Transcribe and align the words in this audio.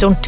Zo'n 0.00 0.16
20% 0.16 0.20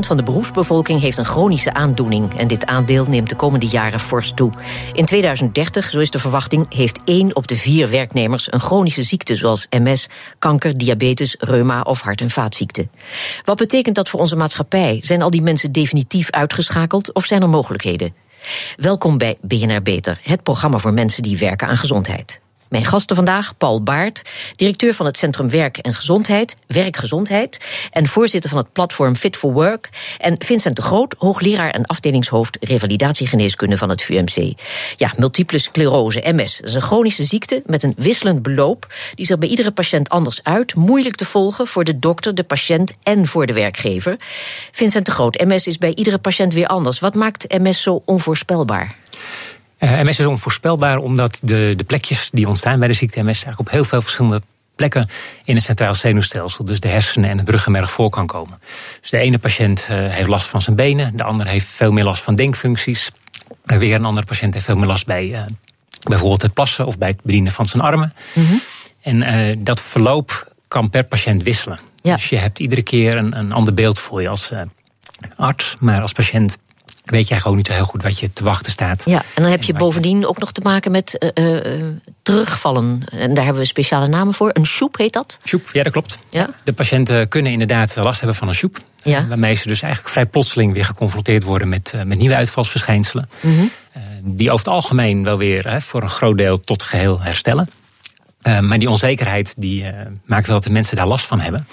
van 0.00 0.16
de 0.16 0.22
beroepsbevolking 0.22 1.00
heeft 1.00 1.18
een 1.18 1.24
chronische 1.24 1.74
aandoening. 1.74 2.38
En 2.38 2.48
dit 2.48 2.66
aandeel 2.66 3.06
neemt 3.06 3.28
de 3.28 3.36
komende 3.36 3.66
jaren 3.66 4.00
fors 4.00 4.32
toe. 4.34 4.52
In 4.92 5.04
2030, 5.04 5.90
zo 5.90 6.00
is 6.00 6.10
de 6.10 6.18
verwachting, 6.18 6.74
heeft 6.74 7.00
één 7.04 7.36
op 7.36 7.46
de 7.46 7.56
vier 7.56 7.90
werknemers 7.90 8.52
een 8.52 8.60
chronische 8.60 9.02
ziekte 9.02 9.36
zoals 9.36 9.66
MS, 9.70 10.08
kanker, 10.38 10.78
diabetes, 10.78 11.36
reuma 11.38 11.80
of 11.80 12.00
hart- 12.00 12.20
en 12.20 12.30
vaatziekten. 12.30 12.90
Wat 13.44 13.56
betekent 13.56 13.94
dat 13.94 14.08
voor 14.08 14.20
onze 14.20 14.36
maatschappij? 14.36 14.98
Zijn 15.02 15.22
al 15.22 15.30
die 15.30 15.42
mensen 15.42 15.72
definitief 15.72 16.30
uitgeschakeld 16.30 17.12
of 17.12 17.24
zijn 17.24 17.42
er 17.42 17.48
mogelijkheden? 17.48 18.14
Welkom 18.76 19.18
bij 19.18 19.36
BNR 19.40 19.82
Beter, 19.82 20.20
het 20.22 20.42
programma 20.42 20.78
voor 20.78 20.92
mensen 20.92 21.22
die 21.22 21.38
werken 21.38 21.68
aan 21.68 21.76
gezondheid. 21.76 22.42
Mijn 22.74 22.86
gasten 22.86 23.16
vandaag, 23.16 23.56
Paul 23.56 23.82
Baart, 23.82 24.22
directeur 24.56 24.94
van 24.94 25.06
het 25.06 25.16
Centrum 25.16 25.50
Werk 25.50 25.78
en 25.78 25.94
Gezondheid, 25.94 26.56
Werkgezondheid, 26.66 27.58
en 27.90 28.06
voorzitter 28.06 28.50
van 28.50 28.58
het 28.58 28.72
platform 28.72 29.16
Fit 29.16 29.36
for 29.36 29.52
Work, 29.52 29.88
en 30.18 30.36
Vincent 30.38 30.76
de 30.76 30.82
Groot, 30.82 31.14
hoogleraar 31.18 31.70
en 31.70 31.86
afdelingshoofd 31.86 32.56
revalidatiegeneeskunde 32.60 33.76
van 33.76 33.88
het 33.88 34.02
VUMC. 34.02 34.52
Ja, 34.96 35.12
multiple 35.16 35.58
sclerose, 35.58 36.22
MS, 36.24 36.60
is 36.60 36.74
een 36.74 36.82
chronische 36.82 37.24
ziekte 37.24 37.62
met 37.66 37.82
een 37.82 37.94
wisselend 37.96 38.42
beloop, 38.42 38.94
die 39.14 39.26
zich 39.26 39.38
bij 39.38 39.48
iedere 39.48 39.70
patiënt 39.70 40.08
anders 40.08 40.40
uit, 40.42 40.74
moeilijk 40.74 41.16
te 41.16 41.24
volgen 41.24 41.66
voor 41.66 41.84
de 41.84 41.98
dokter, 41.98 42.34
de 42.34 42.44
patiënt 42.44 42.92
en 43.02 43.26
voor 43.26 43.46
de 43.46 43.52
werkgever. 43.52 44.16
Vincent 44.70 45.06
de 45.06 45.12
Groot, 45.12 45.44
MS 45.44 45.66
is 45.66 45.78
bij 45.78 45.94
iedere 45.94 46.18
patiënt 46.18 46.52
weer 46.52 46.66
anders. 46.66 46.98
Wat 46.98 47.14
maakt 47.14 47.58
MS 47.58 47.82
zo 47.82 48.02
onvoorspelbaar? 48.04 48.96
Uh, 49.84 50.00
MS 50.00 50.18
is 50.18 50.26
onvoorspelbaar 50.26 50.98
omdat 50.98 51.40
de, 51.42 51.74
de 51.76 51.84
plekjes 51.84 52.30
die 52.32 52.48
ontstaan 52.48 52.78
bij 52.78 52.88
de 52.88 52.94
ziekte 52.94 53.18
MS 53.18 53.24
eigenlijk 53.24 53.60
op 53.60 53.70
heel 53.70 53.84
veel 53.84 54.02
verschillende 54.02 54.42
plekken 54.76 55.08
in 55.44 55.54
het 55.54 55.64
centraal 55.64 55.94
zenuwstelsel, 55.94 56.64
dus 56.64 56.80
de 56.80 56.88
hersenen 56.88 57.30
en 57.30 57.38
het 57.38 57.48
ruggenmerg, 57.48 57.90
voor 57.90 58.10
kan 58.10 58.26
komen. 58.26 58.60
Dus 59.00 59.10
de 59.10 59.18
ene 59.18 59.38
patiënt 59.38 59.88
uh, 59.90 60.10
heeft 60.10 60.28
last 60.28 60.48
van 60.48 60.62
zijn 60.62 60.76
benen, 60.76 61.16
de 61.16 61.22
andere 61.22 61.50
heeft 61.50 61.66
veel 61.66 61.92
meer 61.92 62.04
last 62.04 62.22
van 62.22 62.34
denkfuncties. 62.34 63.10
En 63.64 63.78
weer 63.78 63.94
een 63.94 64.04
andere 64.04 64.26
patiënt 64.26 64.52
heeft 64.54 64.64
veel 64.64 64.76
meer 64.76 64.86
last 64.86 65.06
bij 65.06 65.26
uh, 65.26 65.40
bijvoorbeeld 66.02 66.42
het 66.42 66.54
plassen 66.54 66.86
of 66.86 66.98
bij 66.98 67.08
het 67.08 67.22
bedienen 67.22 67.52
van 67.52 67.66
zijn 67.66 67.82
armen. 67.82 68.12
Mm 68.32 68.46
-hmm. 68.46 68.60
En 69.00 69.64
dat 69.64 69.80
verloop 69.80 70.54
kan 70.68 70.90
per 70.90 71.04
patiënt 71.04 71.42
wisselen. 71.42 71.78
Ja. 72.02 72.14
Dus 72.14 72.28
je 72.28 72.36
hebt 72.36 72.58
iedere 72.58 72.82
keer 72.82 73.16
een, 73.16 73.38
een 73.38 73.52
ander 73.52 73.74
beeld 73.74 73.98
voor 73.98 74.22
je 74.22 74.28
als 74.28 74.52
arts, 75.36 75.74
maar 75.80 76.00
als 76.00 76.12
patiënt 76.12 76.58
weet 77.04 77.28
jij 77.28 77.40
gewoon 77.40 77.56
niet 77.56 77.66
zo 77.66 77.72
heel 77.72 77.84
goed 77.84 78.02
wat 78.02 78.18
je 78.18 78.30
te 78.30 78.44
wachten 78.44 78.72
staat. 78.72 79.02
Ja, 79.06 79.22
en 79.34 79.42
dan 79.42 79.50
heb 79.50 79.62
je 79.62 79.72
bovendien 79.72 80.26
ook 80.26 80.38
nog 80.38 80.52
te 80.52 80.60
maken 80.60 80.90
met 80.90 81.32
uh, 81.34 81.46
uh, 81.46 81.84
terugvallen. 82.22 83.02
En 83.10 83.34
daar 83.34 83.44
hebben 83.44 83.62
we 83.62 83.68
speciale 83.68 84.06
namen 84.06 84.34
voor. 84.34 84.50
Een 84.52 84.66
soep 84.66 84.96
heet 84.96 85.12
dat? 85.12 85.38
Soep, 85.44 85.70
ja, 85.72 85.82
dat 85.82 85.92
klopt. 85.92 86.18
Ja? 86.30 86.50
De 86.64 86.72
patiënten 86.72 87.28
kunnen 87.28 87.52
inderdaad 87.52 87.96
last 87.96 88.18
hebben 88.18 88.36
van 88.36 88.48
een 88.48 88.54
soep. 88.54 88.78
Ja. 89.02 89.26
Waarmee 89.26 89.54
ze 89.54 89.68
dus 89.68 89.82
eigenlijk 89.82 90.12
vrij 90.12 90.26
plotseling 90.26 90.72
weer 90.72 90.84
geconfronteerd 90.84 91.42
worden 91.42 91.68
met, 91.68 91.92
uh, 91.94 92.02
met 92.02 92.18
nieuwe 92.18 92.36
uitvalsverschijnselen. 92.36 93.28
Mm 93.40 93.56
-hmm. 93.56 93.70
die 94.36 94.50
over 94.50 94.64
het 94.64 94.74
algemeen 94.74 95.24
wel 95.24 95.38
weer 95.38 95.82
voor 95.82 96.02
een 96.02 96.08
groot 96.08 96.36
deel 96.36 96.60
tot 96.60 96.82
geheel 96.82 97.20
herstellen. 97.20 97.68
maar 98.42 98.78
die 98.78 98.90
onzekerheid 98.90 99.54
die, 99.56 99.92
maakt 100.24 100.46
wel 100.46 100.56
dat 100.56 100.64
de 100.64 100.70
mensen 100.70 100.96
daar 100.96 101.06
last 101.06 101.26
van 101.26 101.40
hebben. 101.40 101.66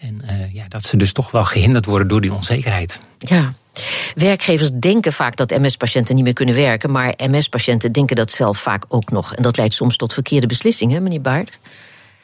En 0.00 0.22
ja, 0.52 0.64
dat 0.68 0.84
ze 0.84 0.96
dus 0.96 1.12
toch 1.12 1.30
wel 1.30 1.44
gehinderd 1.44 1.86
worden 1.86 2.08
door 2.08 2.20
die 2.20 2.34
onzekerheid. 2.34 3.00
Ja, 3.18 3.54
Werkgevers 4.14 4.70
denken 4.72 5.12
vaak 5.12 5.36
dat 5.36 5.50
MS-patiënten 5.50 6.14
niet 6.14 6.24
meer 6.24 6.32
kunnen 6.32 6.54
werken, 6.54 6.90
maar 6.90 7.14
MS-patiënten 7.16 7.92
denken 7.92 8.16
dat 8.16 8.30
zelf 8.30 8.58
vaak 8.58 8.84
ook 8.88 9.10
nog. 9.10 9.34
En 9.34 9.42
dat 9.42 9.56
leidt 9.56 9.74
soms 9.74 9.96
tot 9.96 10.12
verkeerde 10.12 10.46
beslissingen, 10.46 11.02
meneer 11.02 11.20
Baart. 11.20 11.50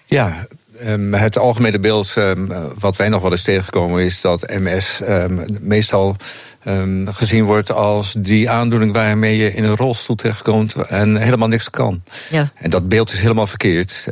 Ja, 0.07 0.47
um, 0.85 1.15
het 1.15 1.39
algemene 1.39 1.79
beeld 1.79 2.15
um, 2.17 2.53
wat 2.79 2.97
wij 2.97 3.09
nog 3.09 3.23
wel 3.23 3.31
eens 3.31 3.43
tegenkomen 3.43 4.05
is 4.05 4.21
dat 4.21 4.49
MS 4.49 5.01
um, 5.09 5.45
meestal 5.61 6.17
gezien 7.05 7.45
wordt 7.45 7.73
als 7.73 8.15
die 8.19 8.51
aandoening 8.51 8.93
waarmee 8.93 9.37
je 9.37 9.53
in 9.53 9.65
een 9.65 9.77
rolstoel 9.77 10.17
terechtkomt 10.17 10.75
en 10.75 11.17
helemaal 11.17 11.49
niks 11.49 11.71
kan. 11.71 12.03
Ja. 12.31 12.53
En 12.55 12.71
dat 12.71 12.89
beeld 12.89 13.13
is 13.13 13.21
helemaal 13.21 13.47
verkeerd. 13.47 14.09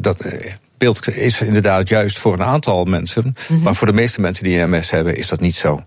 dat, 0.00 0.18
beeld 0.78 1.08
is 1.08 1.40
inderdaad 1.40 1.88
juist 1.88 2.18
voor 2.18 2.32
een 2.32 2.42
aantal 2.42 2.84
mensen. 2.84 3.24
Mm 3.24 3.32
-hmm. 3.46 3.62
Maar 3.62 3.74
voor 3.74 3.86
de 3.86 3.92
meeste 3.92 4.20
mensen 4.20 4.44
die 4.44 4.66
MS 4.66 4.90
hebben, 4.90 5.16
is 5.16 5.28
dat 5.28 5.40
niet 5.40 5.56
zo. 5.56 5.84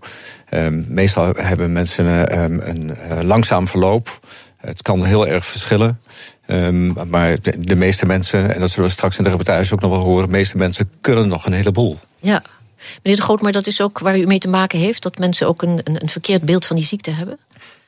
Um, 0.50 0.84
meestal 0.88 1.32
hebben 1.36 1.72
mensen 1.72 2.38
um, 2.42 2.60
een 2.60 2.90
uh, 2.90 3.20
langzaam 3.22 3.68
verloop. 3.68 4.20
Het 4.56 4.82
kan 4.82 5.04
heel 5.04 5.26
erg 5.26 5.44
verschillen. 5.44 6.00
Um, 6.46 6.94
maar 7.08 7.40
de, 7.42 7.58
de, 7.58 7.76
meeste 7.76 8.06
mensen, 8.06 8.54
en 8.54 8.60
dat 8.60 8.70
zullen 8.70 8.84
we 8.84 8.94
straks 8.94 9.18
in 9.18 9.24
de 9.24 9.30
reportage 9.30 9.72
ook 9.72 9.80
nog 9.80 9.90
wel 9.90 10.00
horen, 10.00 10.24
de 10.24 10.30
meeste 10.30 10.56
mensen 10.56 10.90
kunnen 11.00 11.28
nog 11.28 11.46
een 11.46 11.52
heleboel. 11.52 11.98
Ja. 12.20 12.42
Meneer 13.02 13.20
de 13.20 13.24
Groot, 13.24 13.42
maar 13.42 13.52
dat 13.52 13.66
is 13.66 13.80
ook 13.80 13.98
waar 13.98 14.18
u 14.18 14.26
mee 14.26 14.38
te 14.38 14.48
maken 14.48 14.78
heeft, 14.78 15.02
dat 15.02 15.18
mensen 15.18 15.48
ook 15.48 15.62
een, 15.62 15.80
een, 15.84 16.02
een 16.02 16.08
verkeerd 16.08 16.42
beeld 16.42 16.66
van 16.66 16.76
die 16.76 16.84
ziekte 16.84 17.10
hebben? 17.10 17.38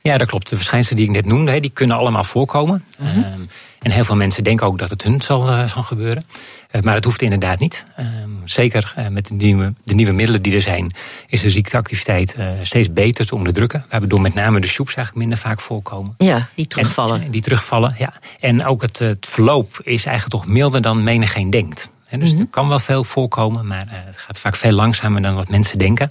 Ja, 0.01 0.17
dat 0.17 0.27
klopt. 0.27 0.49
De 0.49 0.55
verschijnselen 0.55 0.97
die 0.97 1.09
ik 1.09 1.15
net 1.15 1.25
noemde, 1.25 1.59
die 1.59 1.69
kunnen 1.69 1.97
allemaal 1.97 2.23
voorkomen. 2.23 2.85
Mm 2.99 3.07
-hmm. 3.07 3.47
En 3.85 3.91
heel 3.91 4.03
veel 4.03 4.15
mensen 4.15 4.43
denken 4.43 4.67
ook 4.67 4.79
dat 4.79 4.89
het 4.89 5.03
hun 5.03 5.21
zal, 5.21 5.49
uh, 5.49 5.67
zal 5.67 5.81
gebeuren. 5.81 6.23
Uh, 6.71 6.81
maar 6.81 6.93
dat 6.93 7.03
hoeft 7.03 7.21
inderdaad 7.21 7.59
niet. 7.59 7.85
Uh, 7.99 8.05
zeker 8.45 8.93
eh, 8.95 9.07
met 9.07 9.27
de 9.27 9.33
nieuwe, 9.33 9.73
de 9.83 9.93
nieuwe 9.93 10.11
middelen 10.11 10.41
die 10.41 10.55
er 10.55 10.61
zijn, 10.61 10.91
is 11.27 11.41
de 11.41 11.51
ziekteactiviteit 11.51 12.33
eh, 12.33 12.47
steeds 12.61 12.93
beter 12.93 13.25
te 13.25 13.35
onderdrukken. 13.35 13.85
Waardoor 13.89 14.21
met 14.21 14.33
name 14.33 14.59
de 14.59 14.67
soeps 14.67 14.95
eigenlijk 14.95 15.27
minder 15.27 15.45
vaak 15.45 15.61
voorkomen. 15.61 16.15
Ja, 16.17 16.47
die 16.55 16.67
terugvallen. 16.67 17.21
En, 17.21 17.31
die 17.31 17.41
terugvallen, 17.41 17.95
ja. 17.97 18.13
En 18.39 18.65
ook 18.65 18.81
het, 18.81 18.99
het 18.99 19.25
verloop 19.25 19.79
is 19.83 20.05
eigenlijk 20.05 20.43
toch 20.43 20.53
milder 20.53 20.81
dan 20.81 21.03
menigeen 21.03 21.49
denkt. 21.49 21.89
En 22.07 22.19
dus 22.19 22.29
mm 22.29 22.35
-hmm. 22.35 22.45
er 22.45 22.51
kan 22.51 22.69
wel 22.69 22.79
veel 22.79 23.03
voorkomen, 23.03 23.67
maar 23.67 23.85
het 23.89 24.17
gaat 24.17 24.39
vaak 24.39 24.55
veel 24.55 24.71
langzamer 24.71 25.21
dan 25.21 25.35
wat 25.35 25.49
mensen 25.49 25.77
denken. 25.77 26.09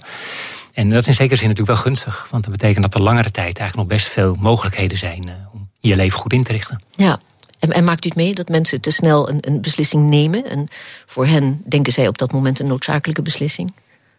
En 0.73 0.89
dat 0.89 1.01
is 1.01 1.07
in 1.07 1.13
zekere 1.13 1.39
zin 1.39 1.47
natuurlijk 1.47 1.77
wel 1.77 1.85
gunstig. 1.85 2.27
Want 2.31 2.43
dat 2.43 2.51
betekent 2.51 2.83
dat 2.83 2.93
er 2.93 3.01
langere 3.01 3.31
tijd 3.31 3.59
eigenlijk 3.59 3.75
nog 3.89 3.97
best 3.97 4.07
veel 4.07 4.35
mogelijkheden 4.39 4.97
zijn 4.97 5.29
om 5.53 5.69
je 5.79 5.95
leven 5.95 6.19
goed 6.19 6.33
in 6.33 6.43
te 6.43 6.51
richten. 6.51 6.83
Ja, 6.95 7.19
en, 7.65 7.71
en, 7.71 7.83
maakt 7.83 8.05
u 8.05 8.07
het 8.07 8.17
mee 8.17 8.33
dat 8.33 8.49
mensen 8.49 8.81
te 8.81 8.91
snel 8.91 9.29
een, 9.29 9.37
een, 9.41 9.61
beslissing 9.61 10.09
nemen? 10.09 10.49
En 10.49 10.67
voor 11.05 11.25
hen 11.25 11.61
denken 11.67 11.93
zij 11.93 12.07
op 12.07 12.17
dat 12.17 12.31
moment 12.31 12.59
een 12.59 12.67
noodzakelijke 12.67 13.21
beslissing? 13.21 13.73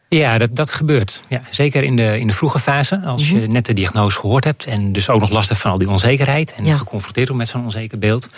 Ja, 0.09 0.39
dat, 0.39 0.57
dat 0.57 0.73
gebeurt. 0.73 1.23
Ja, 1.29 1.43
zeker 1.51 1.85
in 1.85 1.97
de, 1.97 2.19
in 2.19 2.27
de 2.27 2.33
vroege 2.33 2.59
fase. 2.59 3.01
Als 3.05 3.31
je 3.31 3.49
net 3.49 3.67
de 3.67 3.73
diagnose 3.73 4.19
gehoord 4.19 4.45
hebt 4.45 4.67
en 4.67 4.93
dus 4.93 5.09
ook 5.09 5.21
nog 5.21 5.31
last 5.31 5.49
hebt 5.49 5.61
van 5.61 5.71
al 5.71 5.79
die 5.79 5.89
onzekerheid. 5.89 6.55
En 6.55 6.65
ja. 6.65 6.77
geconfronteerd 6.77 7.29
wordt 7.29 7.43
met 7.43 7.53
zo'n 7.53 7.65
onzeker 7.65 7.99
beeld. 7.99 8.29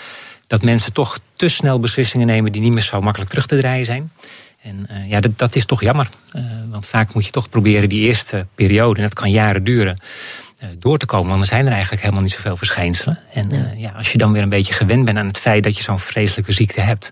Dat 0.46 0.62
mensen 0.62 0.92
toch 0.92 1.18
te 1.36 1.48
snel 1.48 1.80
beslissingen 1.80 2.26
nemen 2.26 2.52
die 2.52 2.60
niet 2.60 2.72
meer 2.72 2.82
zo 2.82 3.00
makkelijk 3.00 3.30
terug 3.30 3.46
te 3.46 3.56
draaien 3.56 3.84
zijn. 3.84 4.12
En 4.62 4.86
uh, 4.90 5.10
ja, 5.10 5.20
dat, 5.20 5.38
dat 5.38 5.56
is 5.56 5.64
toch 5.64 5.82
jammer. 5.82 6.08
Uh, 6.36 6.42
want 6.70 6.86
vaak 6.86 7.14
moet 7.14 7.24
je 7.24 7.30
toch 7.30 7.48
proberen 7.48 7.88
die 7.88 8.00
eerste 8.00 8.46
periode, 8.54 8.96
en 8.96 9.02
dat 9.02 9.14
kan 9.14 9.30
jaren 9.30 9.64
duren 9.64 9.96
door 10.78 10.98
te 10.98 11.06
komen. 11.06 11.28
Want 11.28 11.40
er 11.40 11.48
zijn 11.48 11.66
er 11.66 11.72
eigenlijk 11.72 12.02
helemaal 12.02 12.22
niet 12.22 12.32
zoveel 12.32 12.56
verschijnselen. 12.56 13.18
En 13.32 13.50
ja. 13.50 13.56
Uh, 13.56 13.80
ja, 13.80 13.90
als 13.90 14.12
je 14.12 14.18
dan 14.18 14.32
weer 14.32 14.42
een 14.42 14.48
beetje 14.48 14.74
gewend 14.74 15.04
bent 15.04 15.18
aan 15.18 15.26
het 15.26 15.38
feit 15.38 15.62
dat 15.62 15.76
je 15.76 15.82
zo'n 15.82 15.98
vreselijke 15.98 16.52
ziekte 16.52 16.80
hebt, 16.80 17.10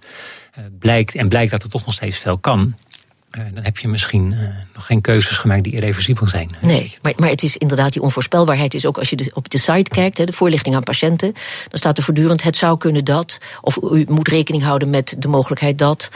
uh, 0.59 0.65
blijkt, 0.79 1.15
en 1.15 1.29
blijkt 1.29 1.51
dat 1.51 1.63
er 1.63 1.69
toch 1.69 1.85
nog 1.85 1.95
steeds 1.95 2.19
veel 2.19 2.39
kan. 2.39 2.75
Dan 3.31 3.65
heb 3.65 3.79
je 3.79 3.89
misschien 3.89 4.35
nog 4.75 4.87
geen 4.87 5.01
keuzes 5.01 5.37
gemaakt 5.37 5.65
die 5.65 5.73
irreversibel 5.73 6.27
zijn. 6.27 6.51
Nee, 6.61 6.95
maar, 7.03 7.13
maar 7.17 7.29
het 7.29 7.43
is 7.43 7.57
inderdaad 7.57 7.93
die 7.93 8.03
onvoorspelbaarheid. 8.03 8.75
Is 8.75 8.87
ook 8.87 8.99
als 8.99 9.11
je 9.11 9.17
de, 9.17 9.31
op 9.35 9.49
de 9.51 9.59
site 9.59 9.91
kijkt, 9.91 10.17
de 10.17 10.33
voorlichting 10.33 10.75
aan 10.75 10.83
patiënten, 10.83 11.33
dan 11.69 11.79
staat 11.79 11.99
er 11.99 12.05
voortdurend: 12.05 12.43
het 12.43 12.57
zou 12.57 12.79
kunnen 12.79 13.05
dat. 13.05 13.39
Of 13.61 13.77
u 13.77 14.05
moet 14.09 14.29
rekening 14.29 14.63
houden 14.63 14.91
met 14.91 15.17
de 15.19 15.29
mogelijkheid 15.29 15.79
dat. 15.79 16.11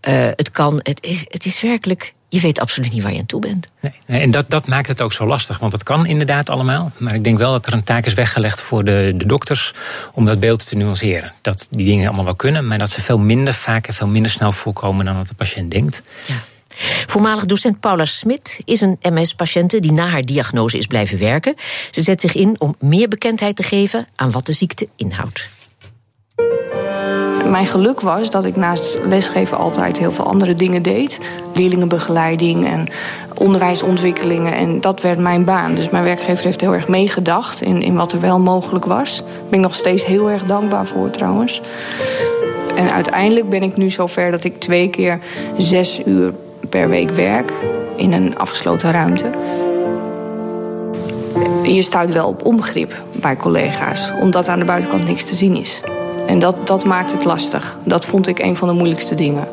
het 0.00 0.50
kan. 0.50 0.80
Het 0.82 0.98
is, 1.02 1.24
het 1.28 1.44
is 1.44 1.60
werkelijk 1.60 2.14
je 2.30 2.40
weet 2.40 2.60
absoluut 2.60 2.92
niet 2.92 3.02
waar 3.02 3.12
je 3.12 3.18
aan 3.18 3.26
toe 3.26 3.40
bent. 3.40 3.70
Nee, 3.80 4.20
en 4.20 4.30
dat, 4.30 4.44
dat 4.48 4.66
maakt 4.66 4.88
het 4.88 5.02
ook 5.02 5.12
zo 5.12 5.26
lastig, 5.26 5.58
want 5.58 5.72
het 5.72 5.82
kan 5.82 6.06
inderdaad 6.06 6.50
allemaal. 6.50 6.92
Maar 6.96 7.14
ik 7.14 7.24
denk 7.24 7.38
wel 7.38 7.52
dat 7.52 7.66
er 7.66 7.72
een 7.72 7.84
taak 7.84 8.06
is 8.06 8.14
weggelegd 8.14 8.60
voor 8.60 8.84
de, 8.84 9.12
de 9.16 9.26
dokters 9.26 9.74
om 10.12 10.24
dat 10.24 10.40
beeld 10.40 10.68
te 10.68 10.76
nuanceren. 10.76 11.32
Dat 11.40 11.68
die 11.70 11.86
dingen 11.86 12.06
allemaal 12.06 12.24
wel 12.24 12.34
kunnen, 12.34 12.66
maar 12.66 12.78
dat 12.78 12.90
ze 12.90 13.00
veel 13.00 13.18
minder 13.18 13.54
vaak 13.54 13.86
en 13.86 13.94
veel 13.94 14.06
minder 14.06 14.30
snel 14.30 14.52
voorkomen 14.52 15.04
dan 15.04 15.16
wat 15.16 15.28
de 15.28 15.34
patiënt 15.34 15.70
denkt. 15.70 16.02
Ja. 16.26 16.34
Voormalig 17.06 17.46
docent 17.46 17.80
Paula 17.80 18.04
Smit 18.04 18.58
is 18.64 18.80
een 18.80 18.98
MS-patiënte 19.00 19.80
die 19.80 19.92
na 19.92 20.08
haar 20.08 20.22
diagnose 20.22 20.78
is 20.78 20.86
blijven 20.86 21.18
werken. 21.18 21.54
Ze 21.90 22.02
zet 22.02 22.20
zich 22.20 22.34
in 22.34 22.60
om 22.60 22.76
meer 22.78 23.08
bekendheid 23.08 23.56
te 23.56 23.62
geven 23.62 24.06
aan 24.16 24.30
wat 24.30 24.46
de 24.46 24.52
ziekte 24.52 24.88
inhoudt. 24.96 25.48
Mijn 27.50 27.66
geluk 27.66 28.00
was 28.00 28.30
dat 28.30 28.44
ik 28.44 28.56
naast 28.56 28.98
lesgeven 29.04 29.56
altijd 29.56 29.98
heel 29.98 30.12
veel 30.12 30.24
andere 30.24 30.54
dingen 30.54 30.82
deed. 30.82 31.20
Leerlingenbegeleiding 31.54 32.66
en 32.66 32.88
onderwijsontwikkelingen. 33.34 34.54
En 34.54 34.80
dat 34.80 35.00
werd 35.00 35.18
mijn 35.18 35.44
baan. 35.44 35.74
Dus 35.74 35.90
mijn 35.90 36.04
werkgever 36.04 36.44
heeft 36.44 36.60
heel 36.60 36.74
erg 36.74 36.88
meegedacht 36.88 37.60
in, 37.62 37.82
in 37.82 37.94
wat 37.94 38.12
er 38.12 38.20
wel 38.20 38.40
mogelijk 38.40 38.84
was. 38.84 39.16
Daar 39.16 39.26
ben 39.48 39.58
ik 39.58 39.64
nog 39.64 39.74
steeds 39.74 40.04
heel 40.04 40.30
erg 40.30 40.44
dankbaar 40.44 40.86
voor 40.86 41.10
trouwens. 41.10 41.60
En 42.74 42.92
uiteindelijk 42.92 43.48
ben 43.48 43.62
ik 43.62 43.76
nu 43.76 43.90
zover 43.90 44.30
dat 44.30 44.44
ik 44.44 44.60
twee 44.60 44.88
keer 44.90 45.20
zes 45.58 46.00
uur 46.06 46.34
per 46.68 46.88
week 46.88 47.10
werk 47.10 47.52
in 47.96 48.12
een 48.12 48.38
afgesloten 48.38 48.90
ruimte. 48.90 49.30
je 51.62 51.82
stuit 51.82 52.12
wel 52.12 52.28
op 52.28 52.44
onbegrip 52.44 53.02
bij 53.12 53.36
collega's, 53.36 54.12
omdat 54.20 54.48
aan 54.48 54.58
de 54.58 54.64
buitenkant 54.64 55.06
niks 55.06 55.24
te 55.24 55.34
zien 55.34 55.56
is. 55.56 55.82
En 56.30 56.38
dat, 56.38 56.66
dat 56.66 56.84
maakt 56.84 57.12
het 57.12 57.24
lastig. 57.24 57.78
Dat 57.84 58.04
vond 58.04 58.26
ik 58.26 58.38
een 58.38 58.56
van 58.56 58.68
de 58.68 58.74
moeilijkste 58.74 59.14
dingen. 59.14 59.48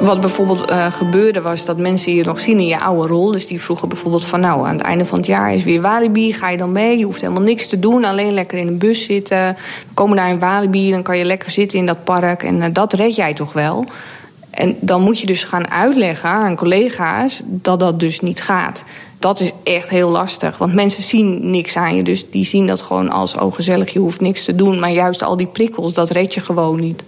Wat 0.00 0.20
bijvoorbeeld 0.20 0.70
uh, 0.70 0.92
gebeurde 0.92 1.40
was 1.40 1.64
dat 1.64 1.78
mensen 1.78 2.14
je 2.14 2.24
nog 2.24 2.40
zien 2.40 2.58
in 2.58 2.66
je 2.66 2.80
oude 2.80 3.06
rol. 3.06 3.30
Dus 3.30 3.46
die 3.46 3.60
vroegen 3.60 3.88
bijvoorbeeld 3.88 4.24
van 4.24 4.40
nou, 4.40 4.66
aan 4.66 4.74
het 4.74 4.84
einde 4.84 5.04
van 5.04 5.18
het 5.18 5.26
jaar 5.26 5.54
is 5.54 5.64
weer 5.64 5.80
Walibi. 5.80 6.32
Ga 6.32 6.48
je 6.48 6.56
dan 6.56 6.72
mee? 6.72 6.98
Je 6.98 7.04
hoeft 7.04 7.20
helemaal 7.20 7.42
niks 7.42 7.66
te 7.66 7.78
doen. 7.78 8.04
Alleen 8.04 8.32
lekker 8.32 8.58
in 8.58 8.66
een 8.66 8.78
bus 8.78 9.04
zitten. 9.04 9.56
We 9.88 9.94
komen 9.94 10.16
daar 10.16 10.28
in 10.28 10.38
Walibi. 10.38 10.90
Dan 10.90 11.02
kan 11.02 11.18
je 11.18 11.24
lekker 11.24 11.50
zitten 11.50 11.78
in 11.78 11.86
dat 11.86 12.04
park. 12.04 12.42
En 12.42 12.56
uh, 12.56 12.64
dat 12.72 12.92
red 12.92 13.14
jij 13.14 13.32
toch 13.32 13.52
wel? 13.52 13.86
En 14.50 14.76
dan 14.80 15.00
moet 15.00 15.20
je 15.20 15.26
dus 15.26 15.44
gaan 15.44 15.70
uitleggen 15.70 16.28
aan 16.28 16.56
collega's 16.56 17.42
dat 17.44 17.80
dat 17.80 18.00
dus 18.00 18.20
niet 18.20 18.42
gaat. 18.42 18.84
Dat 19.24 19.40
is 19.40 19.52
echt 19.62 19.90
heel 19.90 20.08
lastig, 20.08 20.58
want 20.58 20.74
mensen 20.74 21.02
zien 21.02 21.50
niks 21.50 21.76
aan 21.76 21.96
je. 21.96 22.02
Dus 22.02 22.30
die 22.30 22.44
zien 22.44 22.66
dat 22.66 22.82
gewoon 22.82 23.10
als, 23.10 23.36
oh 23.36 23.52
gezellig, 23.52 23.92
je 23.92 23.98
hoeft 23.98 24.20
niks 24.20 24.44
te 24.44 24.54
doen. 24.54 24.78
Maar 24.78 24.90
juist 24.90 25.22
al 25.22 25.36
die 25.36 25.46
prikkels, 25.46 25.92
dat 25.92 26.10
red 26.10 26.34
je 26.34 26.40
gewoon 26.40 26.80
niet. 26.80 27.04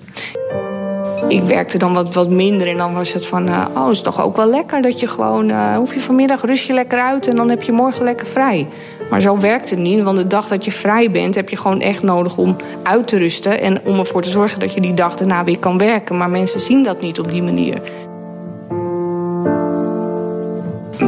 Ik 1.28 1.42
werkte 1.42 1.78
dan 1.78 1.94
wat, 1.94 2.14
wat 2.14 2.28
minder 2.28 2.66
en 2.66 2.76
dan 2.76 2.94
was 2.94 3.12
het 3.12 3.26
van... 3.26 3.48
Uh, 3.48 3.66
oh, 3.76 3.90
is 3.90 4.00
toch 4.00 4.22
ook 4.22 4.36
wel 4.36 4.48
lekker 4.48 4.82
dat 4.82 5.00
je 5.00 5.06
gewoon... 5.06 5.48
Uh, 5.48 5.76
hoef 5.76 5.94
je 5.94 6.00
vanmiddag 6.00 6.42
rust 6.42 6.66
je 6.66 6.72
lekker 6.72 6.98
uit 6.98 7.28
en 7.28 7.36
dan 7.36 7.50
heb 7.50 7.62
je 7.62 7.72
morgen 7.72 8.04
lekker 8.04 8.26
vrij. 8.26 8.66
Maar 9.10 9.20
zo 9.20 9.40
werkt 9.40 9.70
het 9.70 9.78
niet, 9.78 10.02
want 10.02 10.18
de 10.18 10.26
dag 10.26 10.48
dat 10.48 10.64
je 10.64 10.72
vrij 10.72 11.10
bent... 11.10 11.34
heb 11.34 11.48
je 11.48 11.56
gewoon 11.56 11.80
echt 11.80 12.02
nodig 12.02 12.36
om 12.36 12.56
uit 12.82 13.08
te 13.08 13.16
rusten... 13.16 13.60
en 13.60 13.80
om 13.84 13.98
ervoor 13.98 14.22
te 14.22 14.30
zorgen 14.30 14.60
dat 14.60 14.74
je 14.74 14.80
die 14.80 14.94
dag 14.94 15.16
daarna 15.16 15.44
weer 15.44 15.58
kan 15.58 15.78
werken. 15.78 16.16
Maar 16.16 16.30
mensen 16.30 16.60
zien 16.60 16.82
dat 16.82 17.00
niet 17.00 17.20
op 17.20 17.30
die 17.30 17.42
manier. 17.42 17.82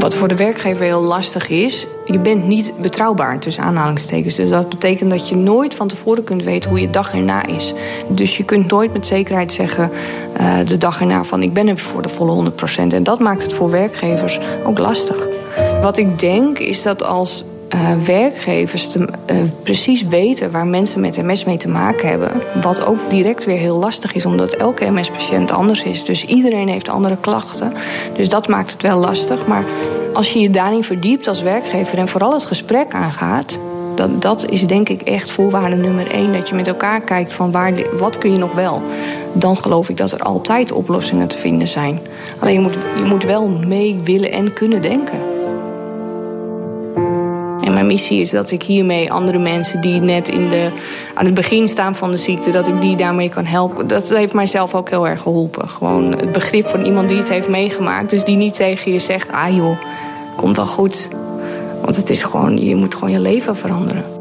Wat 0.01 0.15
voor 0.15 0.29
de 0.29 0.37
werkgever 0.37 0.85
heel 0.85 1.01
lastig 1.01 1.49
is, 1.49 1.87
je 2.07 2.19
bent 2.19 2.47
niet 2.47 2.73
betrouwbaar 2.81 3.39
tussen 3.39 3.63
aanhalingstekens. 3.63 4.35
Dus 4.35 4.49
dat 4.49 4.69
betekent 4.69 5.11
dat 5.11 5.29
je 5.29 5.37
nooit 5.37 5.75
van 5.75 5.89
tevoren 5.89 6.25
kunt 6.25 6.43
weten 6.43 6.71
hoe 6.71 6.81
je 6.81 6.91
dag 6.91 7.15
erna 7.15 7.47
is. 7.47 7.73
Dus 8.09 8.37
je 8.37 8.45
kunt 8.45 8.71
nooit 8.71 8.93
met 8.93 9.07
zekerheid 9.07 9.53
zeggen 9.53 9.91
uh, 10.41 10.57
de 10.67 10.79
dag 10.79 11.01
erna 11.01 11.25
van 11.25 11.43
ik 11.43 11.53
ben 11.53 11.69
er 11.69 11.79
voor 11.79 12.03
de 12.03 12.09
volle 12.09 12.51
100%. 12.51 12.55
En 12.89 13.03
dat 13.03 13.19
maakt 13.19 13.43
het 13.43 13.53
voor 13.53 13.71
werkgevers 13.71 14.41
ook 14.65 14.79
lastig. 14.79 15.27
Wat 15.81 15.97
ik 15.97 16.19
denk 16.19 16.59
is 16.59 16.83
dat 16.83 17.03
als 17.03 17.45
uh, 17.75 18.05
werkgevers 18.05 18.89
te, 18.89 18.99
uh, 18.99 19.37
precies 19.63 20.03
weten 20.03 20.51
waar 20.51 20.67
mensen 20.67 21.01
met 21.01 21.23
MS 21.23 21.45
mee 21.45 21.59
te 21.59 21.69
maken 21.69 22.09
hebben. 22.09 22.31
Wat 22.63 22.87
ook 22.87 22.99
direct 23.09 23.45
weer 23.45 23.59
heel 23.59 23.77
lastig 23.77 24.15
is, 24.15 24.27
omdat 24.27 24.53
elke 24.53 24.91
MS-patiënt 24.91 25.51
anders 25.51 25.83
is. 25.83 26.05
Dus 26.05 26.25
iedereen 26.25 26.69
heeft 26.69 26.89
andere 26.89 27.17
klachten. 27.21 27.73
Dus 28.17 28.29
dat 28.29 28.49
maakt 28.49 28.73
het 28.73 28.83
wel 28.83 28.99
lastig. 28.99 29.47
Maar 29.47 29.65
als 30.13 30.33
je 30.33 30.39
je 30.39 30.51
daarin 30.51 30.85
verdiept 30.85 31.27
als 31.27 31.43
werkgever 31.43 31.99
en 31.99 32.09
vooral 32.09 32.33
het 32.33 32.45
gesprek 32.45 32.95
aangaat. 32.95 33.59
Dat, 33.95 34.23
dat 34.23 34.49
is 34.49 34.67
denk 34.67 34.89
ik 34.89 35.03
echt 35.03 35.31
voorwaarde 35.31 35.77
nummer 35.77 36.11
één. 36.11 36.33
Dat 36.33 36.49
je 36.49 36.55
met 36.55 36.67
elkaar 36.69 37.01
kijkt 37.01 37.33
van 37.33 37.51
waar, 37.51 37.73
wat 37.97 38.19
kun 38.19 38.33
je 38.33 38.39
nog 38.39 38.53
wel. 38.53 38.83
Dan 39.33 39.57
geloof 39.57 39.89
ik 39.89 39.97
dat 39.97 40.13
er 40.13 40.23
altijd 40.23 40.73
oplossingen 40.73 41.29
te 41.29 41.37
vinden 41.37 41.69
zijn. 41.69 42.01
Alleen 42.39 42.55
je 42.55 42.61
moet, 42.61 42.75
je 42.75 43.05
moet 43.05 43.25
wel 43.25 43.49
mee 43.49 44.01
willen 44.05 44.33
en 44.33 44.53
kunnen 44.53 44.83
denken. 44.83 45.38
Mijn 47.79 47.91
missie 47.91 48.21
is 48.21 48.31
dat 48.31 48.51
ik 48.51 48.63
hiermee 48.63 49.13
andere 49.13 49.39
mensen 49.39 49.81
die 49.81 50.01
net 50.01 50.29
in 50.29 50.49
de, 50.49 50.71
aan 51.15 51.25
het 51.25 51.35
begin 51.35 51.69
staan 51.69 51.95
van 51.95 52.11
de 52.11 52.17
ziekte, 52.17 52.51
dat 52.51 52.69
ik 52.69 52.81
die 52.81 52.97
daarmee 52.97 53.29
kan 53.29 53.45
helpen. 53.45 53.87
Dat 53.87 54.09
heeft 54.09 54.33
mijzelf 54.33 54.75
ook 54.75 54.91
heel 54.91 55.09
erg 55.09 55.23
geholpen. 55.23 55.69
Gewoon 55.69 56.13
het 56.13 56.33
begrip 56.33 56.69
van 56.69 56.85
iemand 56.85 57.09
die 57.09 57.19
het 57.19 57.29
heeft 57.29 57.49
meegemaakt. 57.49 58.11
Dus 58.11 58.25
die 58.25 58.37
niet 58.37 58.55
tegen 58.55 58.93
je 58.93 58.99
zegt, 58.99 59.33
ah 59.33 59.55
joh, 59.55 59.79
komt 60.37 60.57
wel 60.57 60.67
goed. 60.67 61.09
Want 61.83 61.97
het 61.97 62.11
is 62.11 62.23
gewoon, 62.23 62.57
je 62.57 62.77
moet 62.77 62.95
gewoon 62.95 63.11
je 63.11 63.21
leven 63.21 63.57
veranderen. 63.57 64.18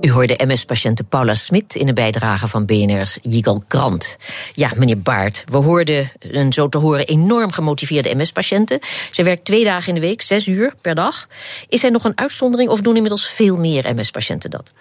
U 0.00 0.10
hoorde 0.10 0.40
MS-patiënte 0.46 1.04
Paula 1.04 1.34
Smit 1.34 1.74
in 1.74 1.88
een 1.88 1.94
bijdrage 1.94 2.48
van 2.48 2.66
BNR's 2.66 3.18
Jigal 3.22 3.62
Grant. 3.68 4.16
Ja, 4.52 4.70
meneer 4.76 5.00
Baart, 5.00 5.44
we 5.48 5.56
hoorden 5.56 6.10
een 6.18 6.52
zo 6.52 6.68
te 6.68 6.78
horen 6.78 7.06
enorm 7.06 7.52
gemotiveerde 7.52 8.14
MS-patiënten. 8.14 8.78
Ze 9.10 9.22
werkt 9.22 9.44
twee 9.44 9.64
dagen 9.64 9.88
in 9.88 9.94
de 9.94 10.00
week, 10.00 10.22
zes 10.22 10.46
uur 10.46 10.72
per 10.80 10.94
dag. 10.94 11.28
Is 11.68 11.84
er 11.84 11.90
nog 11.90 12.04
een 12.04 12.18
uitzondering 12.18 12.70
of 12.70 12.80
doen 12.80 12.94
inmiddels 12.94 13.26
veel 13.26 13.56
meer 13.56 13.94
MS-patiënten 13.94 14.50
dat? 14.50 14.72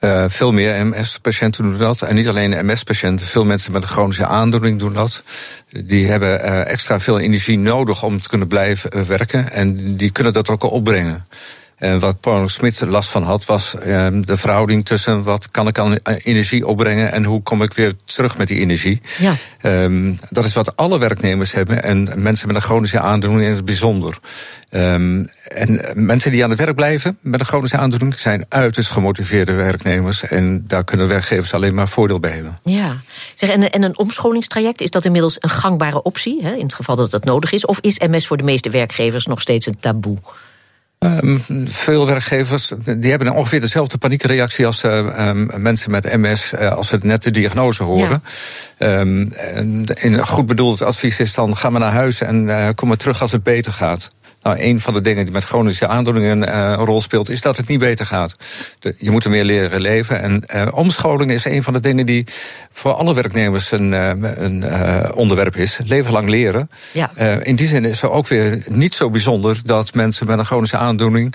Uh, 0.00 0.24
veel 0.28 0.52
meer 0.52 0.86
MS-patiënten 0.86 1.62
doen 1.62 1.78
dat. 1.78 2.02
En 2.02 2.14
niet 2.14 2.28
alleen 2.28 2.66
MS-patiënten, 2.66 3.26
veel 3.26 3.44
mensen 3.44 3.72
met 3.72 3.82
een 3.82 3.88
chronische 3.88 4.26
aandoening 4.26 4.78
doen 4.78 4.92
dat. 4.92 5.22
Die 5.70 6.06
hebben 6.06 6.40
uh, 6.40 6.70
extra 6.70 7.00
veel 7.00 7.18
energie 7.18 7.58
nodig 7.58 8.02
om 8.02 8.20
te 8.20 8.28
kunnen 8.28 8.48
blijven 8.48 8.96
uh, 8.96 9.02
werken. 9.02 9.52
En 9.52 9.96
die 9.96 10.10
kunnen 10.10 10.32
dat 10.32 10.48
ook 10.48 10.62
opbrengen. 10.62 11.26
En 11.82 11.98
wat 11.98 12.20
Paul 12.20 12.48
Smit 12.48 12.80
last 12.80 13.08
van 13.08 13.22
had, 13.22 13.44
was 13.44 13.74
ehm, 13.74 14.22
de 14.22 14.36
verhouding 14.36 14.84
tussen 14.84 15.22
wat 15.22 15.50
kan 15.50 15.66
ik 15.66 15.78
aan 15.78 15.96
energie 16.02 16.66
opbrengen 16.66 17.12
en 17.12 17.24
hoe 17.24 17.42
kom 17.42 17.62
ik 17.62 17.72
weer 17.72 17.92
terug 18.04 18.38
met 18.38 18.48
die 18.48 18.58
energie. 18.58 19.00
Ja. 19.18 19.34
Um, 19.62 20.18
dat 20.30 20.44
is 20.44 20.54
wat 20.54 20.76
alle 20.76 20.98
werknemers 20.98 21.52
hebben 21.52 21.82
en 21.82 22.22
mensen 22.22 22.46
met 22.46 22.56
een 22.56 22.62
chronische 22.62 23.00
aandoening 23.00 23.42
in 23.42 23.54
het 23.54 23.64
bijzonder. 23.64 24.18
Um, 24.70 25.28
en 25.48 25.80
mensen 25.94 26.32
die 26.32 26.44
aan 26.44 26.50
het 26.50 26.58
werk 26.58 26.74
blijven 26.74 27.18
met 27.20 27.40
een 27.40 27.46
chronische 27.46 27.76
aandoening 27.76 28.18
zijn 28.18 28.46
uiterst 28.48 28.90
gemotiveerde 28.90 29.52
werknemers. 29.52 30.24
En 30.24 30.64
daar 30.66 30.84
kunnen 30.84 31.08
werkgevers 31.08 31.54
alleen 31.54 31.74
maar 31.74 31.88
voordeel 31.88 32.20
bij 32.20 32.30
hebben. 32.30 32.58
Ja, 32.64 32.96
zeg, 33.34 33.50
en, 33.50 33.70
en 33.70 33.82
een 33.82 33.98
omscholingstraject, 33.98 34.80
is 34.80 34.90
dat 34.90 35.04
inmiddels 35.04 35.36
een 35.40 35.50
gangbare 35.50 36.02
optie, 36.02 36.42
hè, 36.42 36.54
in 36.54 36.64
het 36.64 36.74
geval 36.74 36.96
dat 36.96 37.10
dat 37.10 37.24
nodig 37.24 37.52
is? 37.52 37.66
Of 37.66 37.78
is 37.80 37.98
MS 37.98 38.26
voor 38.26 38.36
de 38.36 38.44
meeste 38.44 38.70
werkgevers 38.70 39.26
nog 39.26 39.40
steeds 39.40 39.66
een 39.66 39.80
taboe? 39.80 40.18
Um, 41.04 41.42
veel 41.66 42.06
werkgevers 42.06 42.72
die 42.98 43.10
hebben 43.10 43.32
ongeveer 43.32 43.60
dezelfde 43.60 43.98
paniekreactie 43.98 44.66
als 44.66 44.82
uh, 44.82 45.28
um, 45.28 45.50
mensen 45.56 45.90
met 45.90 46.16
MS 46.16 46.52
uh, 46.52 46.72
als 46.72 46.88
ze 46.88 46.98
net 47.02 47.22
de 47.22 47.30
diagnose 47.30 47.82
horen. 47.82 48.22
Ja. 48.78 49.00
Um, 49.00 49.32
en 49.32 50.26
goed 50.26 50.46
bedoeld 50.46 50.82
advies 50.82 51.20
is 51.20 51.34
dan 51.34 51.56
ga 51.56 51.70
maar 51.70 51.80
naar 51.80 51.92
huis 51.92 52.20
en 52.20 52.44
uh, 52.44 52.68
kom 52.74 52.88
maar 52.88 52.96
terug 52.96 53.22
als 53.22 53.32
het 53.32 53.42
beter 53.42 53.72
gaat. 53.72 54.08
Nou, 54.42 54.60
een 54.60 54.80
van 54.80 54.94
de 54.94 55.00
dingen 55.00 55.24
die 55.24 55.32
met 55.32 55.44
chronische 55.44 55.86
aandoeningen 55.86 56.38
uh, 56.38 56.48
een 56.48 56.84
rol 56.84 57.00
speelt, 57.00 57.28
is 57.28 57.40
dat 57.40 57.56
het 57.56 57.68
niet 57.68 57.78
beter 57.78 58.06
gaat. 58.06 58.34
De, 58.78 58.94
je 58.98 59.10
moet 59.10 59.24
er 59.24 59.30
meer 59.30 59.44
leren 59.44 59.80
leven. 59.80 60.20
En 60.20 60.44
uh, 60.54 60.68
omscholing 60.70 61.30
is 61.30 61.44
een 61.44 61.62
van 61.62 61.72
de 61.72 61.80
dingen 61.80 62.06
die 62.06 62.26
voor 62.72 62.92
alle 62.92 63.14
werknemers 63.14 63.70
een, 63.70 63.92
uh, 63.92 64.12
een 64.16 64.64
onderwerp 65.14 65.56
is. 65.56 65.78
Leven 65.84 66.12
lang 66.12 66.28
leren. 66.28 66.70
Ja. 66.92 67.10
in 67.42 67.56
die 67.56 67.66
zin 67.66 67.84
is 67.84 68.00
het 68.00 68.10
ook 68.10 68.28
weer 68.28 68.64
niet 68.68 68.94
zo 68.94 69.10
bijzonder 69.10 69.60
dat 69.64 69.94
mensen 69.94 70.26
met 70.26 70.38
een 70.38 70.44
chronische 70.44 70.76
aandoening, 70.76 71.34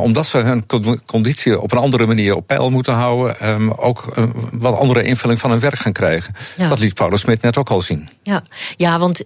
omdat 0.00 0.26
ze 0.26 0.38
hun 0.38 0.66
conditie 1.06 1.60
op 1.60 1.72
een 1.72 1.78
andere 1.78 2.06
manier 2.06 2.36
op 2.36 2.46
peil 2.46 2.70
moeten 2.70 2.94
houden, 2.94 3.48
um, 3.48 3.70
ook 3.70 4.10
een 4.14 4.32
wat 4.52 4.78
andere 4.78 5.02
invulling 5.02 5.40
van 5.40 5.50
hun 5.50 5.60
werk 5.60 5.78
gaan 5.78 5.92
krijgen. 5.92 6.34
Ja. 6.56 6.68
Dat 6.68 6.78
liet 6.78 6.94
Paulus 6.94 7.20
Smit 7.20 7.42
net 7.42 7.56
ook 7.56 7.70
al 7.70 7.82
zien. 7.82 8.08
Ja, 8.22 8.42
ja 8.76 8.98
want 8.98 9.24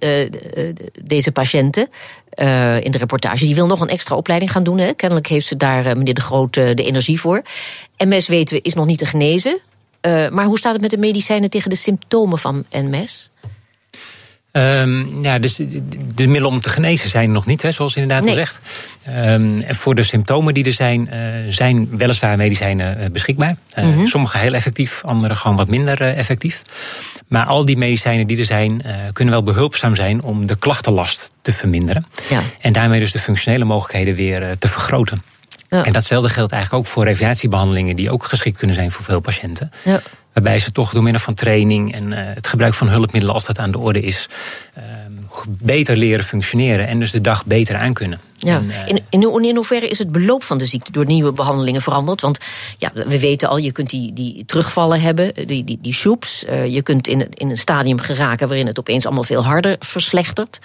deze 1.05 1.33
patiënten 1.33 1.89
in 2.81 2.91
de 2.91 2.99
reportage. 3.09 3.45
Die 3.45 3.55
wil 3.55 3.67
nog 3.67 3.81
een 3.81 3.89
extra 3.89 4.17
opleiding 4.17 4.53
gaan 4.53 4.63
doen. 4.63 4.79
Hè. 4.79 4.93
Kennelijk 4.93 5.27
heeft 5.27 5.47
ze 5.47 5.57
daar 5.57 5.87
uh, 5.87 5.93
meneer 5.93 6.15
De 6.15 6.21
Groot 6.21 6.57
uh, 6.57 6.75
de 6.75 6.85
energie 6.85 7.21
voor. 7.21 7.43
MS 7.97 8.29
weten 8.29 8.57
we 8.57 8.63
is 8.63 8.75
nog 8.75 8.87
niet 8.87 8.99
te 8.99 9.07
genezen. 9.07 9.61
maar 10.31 10.45
hoe 10.45 10.59
staat 10.59 10.73
het 10.73 10.83
met 10.83 10.91
de 10.91 10.99
medicijnen 10.99 11.51
tegen 11.51 11.71
de 11.71 11.77
symptomen 11.77 12.39
van 12.39 12.65
MS? 12.71 13.31
Um, 14.53 15.23
ja, 15.23 15.39
dus 15.39 15.57
de, 15.57 15.89
de, 16.15 16.27
middelen 16.27 16.51
om 16.51 16.61
te 16.61 16.71
genezen 16.71 17.11
zijn 17.11 17.25
er 17.25 17.31
nog 17.31 17.47
niet, 17.47 17.63
hè, 17.63 17.73
zoals 17.73 17.97
inderdaad 17.97 18.25
nee. 18.25 18.35
zegt. 18.35 18.61
Um, 19.09 19.61
en 19.61 19.75
voor 19.75 19.95
de 19.95 20.03
symptomen 20.03 20.55
die 20.55 20.65
er 20.65 20.73
zijn, 20.73 21.09
uh, 21.13 21.53
zijn 21.53 21.97
weliswaar 21.97 22.37
medicijnen 22.37 23.01
uh, 23.01 23.11
beschikbaar. 23.11 23.57
Uh, 23.79 23.85
mm 23.85 23.93
-hmm. 23.93 24.07
Sommige 24.07 24.39
heel 24.39 24.55
effectief, 24.55 25.01
andere 25.05 25.35
gewoon 25.35 25.57
wat 25.57 25.69
minder 25.69 26.03
effectief. 26.03 26.63
Maar 27.27 27.47
al 27.47 27.65
die 27.65 27.77
medicijnen 27.77 28.27
die 28.27 28.39
er 28.39 28.45
zijn, 28.45 28.83
kunnen 29.13 29.35
wel 29.35 29.43
behulpzaam 29.43 29.97
zijn 29.97 30.23
om 30.23 30.47
de 30.47 30.57
klachtenlast 30.57 31.31
te 31.43 31.53
verminderen. 31.53 32.07
Ja. 32.29 32.41
En 32.61 32.73
daarmee 32.73 33.01
dus 33.01 33.13
de 33.13 33.19
functionele 33.19 33.65
mogelijkheden 33.65 34.15
weer 34.15 34.59
te 34.59 34.69
vergroten. 34.69 35.23
Ja. 35.69 35.85
En 35.85 35.93
datzelfde 35.93 36.29
geldt 36.29 36.53
eigenlijk 36.53 36.85
ook 36.85 36.93
voor 36.93 37.05
revalidatiebehandelingen, 37.05 37.97
die 37.97 38.11
ook 38.11 38.25
geschikt 38.25 38.59
kunnen 38.59 38.77
zijn 38.77 38.91
voor 38.91 39.05
veel 39.05 39.21
patiënten. 39.21 39.71
Ja. 39.85 40.01
Waarbij 40.33 40.59
ze 40.59 40.73
toch 40.73 40.93
door 40.93 41.03
middel 41.03 41.23
van 41.23 41.35
training 41.35 41.93
en 41.95 42.13
uh, 42.13 42.19
het 42.21 42.47
gebruik 42.47 42.75
van 42.75 42.89
hulpmiddelen, 42.89 43.35
als 43.35 43.47
dat 43.47 43.59
aan 43.59 43.71
de 43.71 43.79
orde 43.79 44.01
is, 44.01 44.29
uh, 44.79 44.85
beter 45.49 45.97
leren 45.97 46.25
functioneren 46.25 46.87
en 46.87 46.99
dus 46.99 47.11
de 47.11 47.21
dag 47.21 47.47
beter 47.47 47.77
aankunnen. 47.77 48.21
Ja. 48.33 48.57
En, 48.57 48.65
uh, 48.65 48.87
in, 48.87 49.03
in, 49.09 49.45
in, 49.45 49.57
hoeverre 49.57 49.89
is 49.89 49.99
het 49.99 50.13
beloop 50.13 50.43
van 50.43 50.59
de 50.59 50.65
ziekte 50.65 50.93
door 50.93 51.07
nieuwe 51.07 51.33
behandelingen 51.33 51.83
veranderd? 51.83 52.21
Want 52.21 52.39
ja, 52.79 52.91
we 52.95 53.21
weten 53.21 53.49
al, 53.49 53.57
je 53.57 53.73
kunt 53.73 53.91
die, 53.91 54.13
die 54.13 54.45
terugvallen 54.47 55.01
hebben, 55.01 55.35
die, 55.35 55.65
die, 55.65 55.79
die 55.83 55.95
shoops. 55.95 56.45
je 56.69 56.83
kunt 56.83 57.09
in, 57.09 57.29
in 57.35 57.51
een 57.51 57.59
stadium 57.59 57.99
geraken 57.99 58.49
waarin 58.49 58.67
het 58.67 58.79
opeens 58.79 59.07
allemaal 59.07 59.25
veel 59.25 59.45
harder 59.45 59.77
verslechtert. 59.79 60.59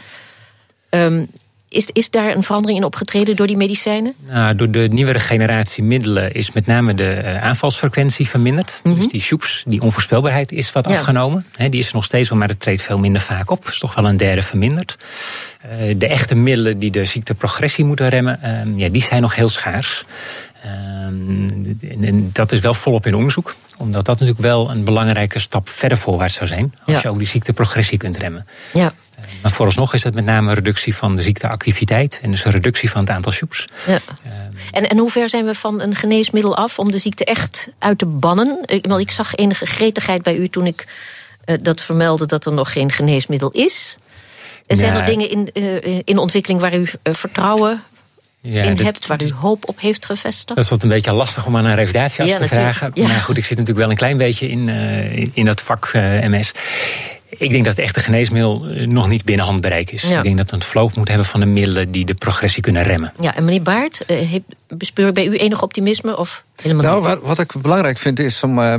Um, 0.90 1.30
is, 1.74 1.90
is 1.94 2.10
daar 2.10 2.36
een 2.36 2.44
verandering 2.44 2.80
in 2.80 2.86
opgetreden 2.86 3.36
door 3.36 3.48
die 3.48 3.58
medicijnen? 3.58 4.14
Nou, 4.28 4.56
door 4.56 4.72
de 4.72 4.88
nieuwere 4.92 5.20
generatie 5.20 5.84
middelen 5.84 6.34
is 6.34 6.52
met 6.52 6.66
name 6.66 6.94
de 6.94 7.22
uh, 7.24 7.44
aanvalsfrequentie 7.44 8.30
verminderd. 8.30 8.80
Mm 8.84 8.92
-hmm. 8.92 9.02
Dus 9.02 9.12
die 9.12 9.22
shoops, 9.22 9.64
die 9.68 9.82
onvoorspelbaarheid 9.82 10.52
is 10.52 10.72
wat 10.72 10.90
ja. 10.90 10.92
afgenomen. 10.92 11.46
He, 11.56 11.70
die 11.70 11.80
is 11.80 11.88
er 11.88 11.96
nog 11.96 12.06
steeds 12.06 12.30
wel, 12.30 12.38
maar 12.38 12.48
het 12.48 12.60
treedt 12.60 12.82
veel 12.82 13.00
minder 13.00 13.22
vaak 13.22 13.52
op. 13.52 13.68
Is 13.68 13.80
toch 13.80 13.96
wel 13.96 14.06
een 14.06 14.18
derde 14.18 14.42
verminderd. 14.42 14.98
de 15.98 16.08
echte 16.08 16.36
middelen 16.36 16.80
die 16.80 16.92
de 16.92 17.06
ziekteprogressie 17.06 17.86
moeten 17.86 18.10
remmen, 18.10 18.42
ehm, 18.42 18.78
ja, 18.78 18.90
die 18.90 19.04
zijn 19.04 19.22
nog 19.22 19.36
heel 19.36 19.50
schaars. 19.50 20.06
Ehm, 20.64 22.04
en 22.04 22.30
dat 22.34 22.52
is 22.52 22.60
wel 22.60 22.74
volop 22.74 23.06
in 23.06 23.16
onderzoek, 23.16 23.56
omdat 23.78 24.06
dat 24.06 24.20
natuurlijk 24.20 24.46
wel 24.46 24.70
een 24.70 24.84
belangrijke 24.84 25.40
stap 25.40 25.70
verder 25.70 25.98
voorwaarts 25.98 26.36
zou 26.36 26.48
zijn. 26.48 26.74
Als 26.86 27.02
je 27.02 27.10
ook 27.10 27.18
die 27.18 27.28
ziekteprogressie 27.28 27.98
kunt 27.98 28.18
remmen. 28.18 28.46
Ja. 28.74 28.94
Ehm, 29.26 29.42
maar 29.42 29.52
vooralsnog 29.52 29.94
is 29.94 30.04
het 30.04 30.16
met 30.16 30.26
name 30.26 30.50
een 30.50 30.56
reductie 30.56 30.96
van 30.96 31.16
de 31.16 31.22
ziekteactiviteit 31.22 32.20
en 32.22 32.32
dus 32.32 32.46
een 32.46 32.52
reductie 32.52 32.90
van 32.90 33.02
het 33.02 33.10
aantal 33.10 33.32
shoots. 33.32 33.66
Ja. 33.88 34.00
en, 34.72 34.90
en 34.90 34.98
hoe 34.98 35.10
ver 35.10 35.30
zijn 35.30 35.46
we 35.46 35.56
van 35.56 35.82
een 35.82 35.96
geneesmiddel 35.96 36.56
af 36.56 36.80
om 36.80 36.92
de 36.92 36.98
ziekte 36.98 37.26
echt 37.26 37.70
uit 37.80 37.98
te 37.98 38.06
bannen? 38.06 38.60
Ik, 38.66 38.88
ik 38.88 39.12
zag 39.12 39.36
enige 39.36 39.66
gretigheid 39.66 40.22
bij 40.22 40.36
u 40.36 40.48
toen 40.48 40.66
ik 40.66 40.86
uh, 41.46 41.58
dat 41.62 41.84
vermeldde 41.84 42.26
dat 42.26 42.46
er 42.46 42.54
nog 42.54 42.72
geen 42.72 42.92
geneesmiddel 42.92 43.52
is. 43.52 43.96
Zijn 44.68 44.96
er 44.96 45.06
dingen 45.06 45.30
in, 45.30 45.50
uh, 45.54 46.00
in 46.04 46.18
ontwikkeling 46.18 46.62
waar 46.62 46.74
u 46.74 46.82
uh, 46.82 47.14
vertrouwen 47.14 47.84
ja, 48.42 48.64
in 48.64 48.78
hebt, 48.78 49.08
waar 49.08 49.24
u 49.24 49.34
hoop 49.34 49.68
op 49.68 49.80
heeft 49.80 50.06
gevestigd? 50.06 50.48
Dat 50.48 50.58
is 50.58 50.70
wat 50.70 50.84
een 50.84 50.90
beetje 50.90 51.12
lastig 51.12 51.46
om 51.46 51.58
aan 51.58 51.66
een 51.66 51.76
revalidatiearts 51.76 52.38
te 52.38 52.46
vragen. 52.46 52.92
Maar 52.96 53.10
goed, 53.10 53.38
ik 53.38 53.46
zit 53.46 53.58
natuurlijk 53.58 53.86
wel 53.86 53.90
een 53.90 53.98
klein 53.98 54.18
beetje 54.18 54.48
in, 54.50 54.70
in, 54.70 55.32
in 55.34 55.46
dat 55.46 55.62
vak 55.62 55.92
MS. 55.94 56.52
Ik 57.38 57.50
denk 57.50 57.66
dat 57.66 57.76
het 57.76 57.86
echte 57.86 58.00
geneesmiddel 58.00 58.66
eh, 58.66 58.88
nog 58.88 59.08
niet 59.08 59.26
binnen 59.26 59.46
handbereik 59.46 59.92
is. 59.92 60.04
Ik 60.04 60.24
denk 60.24 60.38
dat 60.38 60.50
we 60.50 60.56
een 60.56 60.64
vloot 60.64 60.96
moet 60.96 61.08
hebben 61.08 61.26
van 61.26 61.40
de 61.40 61.46
middelen 61.46 61.92
die 61.92 62.06
de 62.06 62.14
progressie 62.14 62.62
kunnen 62.62 62.84
remmen. 62.84 63.14
Ja, 63.20 63.36
en 63.36 63.46
meneer 63.46 63.62
Baart, 63.62 64.06
eh, 64.06 64.36
bespeur 64.68 65.14
bij 65.14 65.26
u 65.26 65.38
enig 65.38 65.62
optimisme? 65.62 66.18
Of 66.18 66.44
helemaal 66.62 66.86
nou, 66.86 67.02
wat, 67.02 67.20
wat, 67.22 67.40
ik 67.40 67.62
belangrijk 67.62 67.98
vind 67.98 68.20
is 68.20 68.44
om. 68.44 68.60
Uh, 68.60 68.74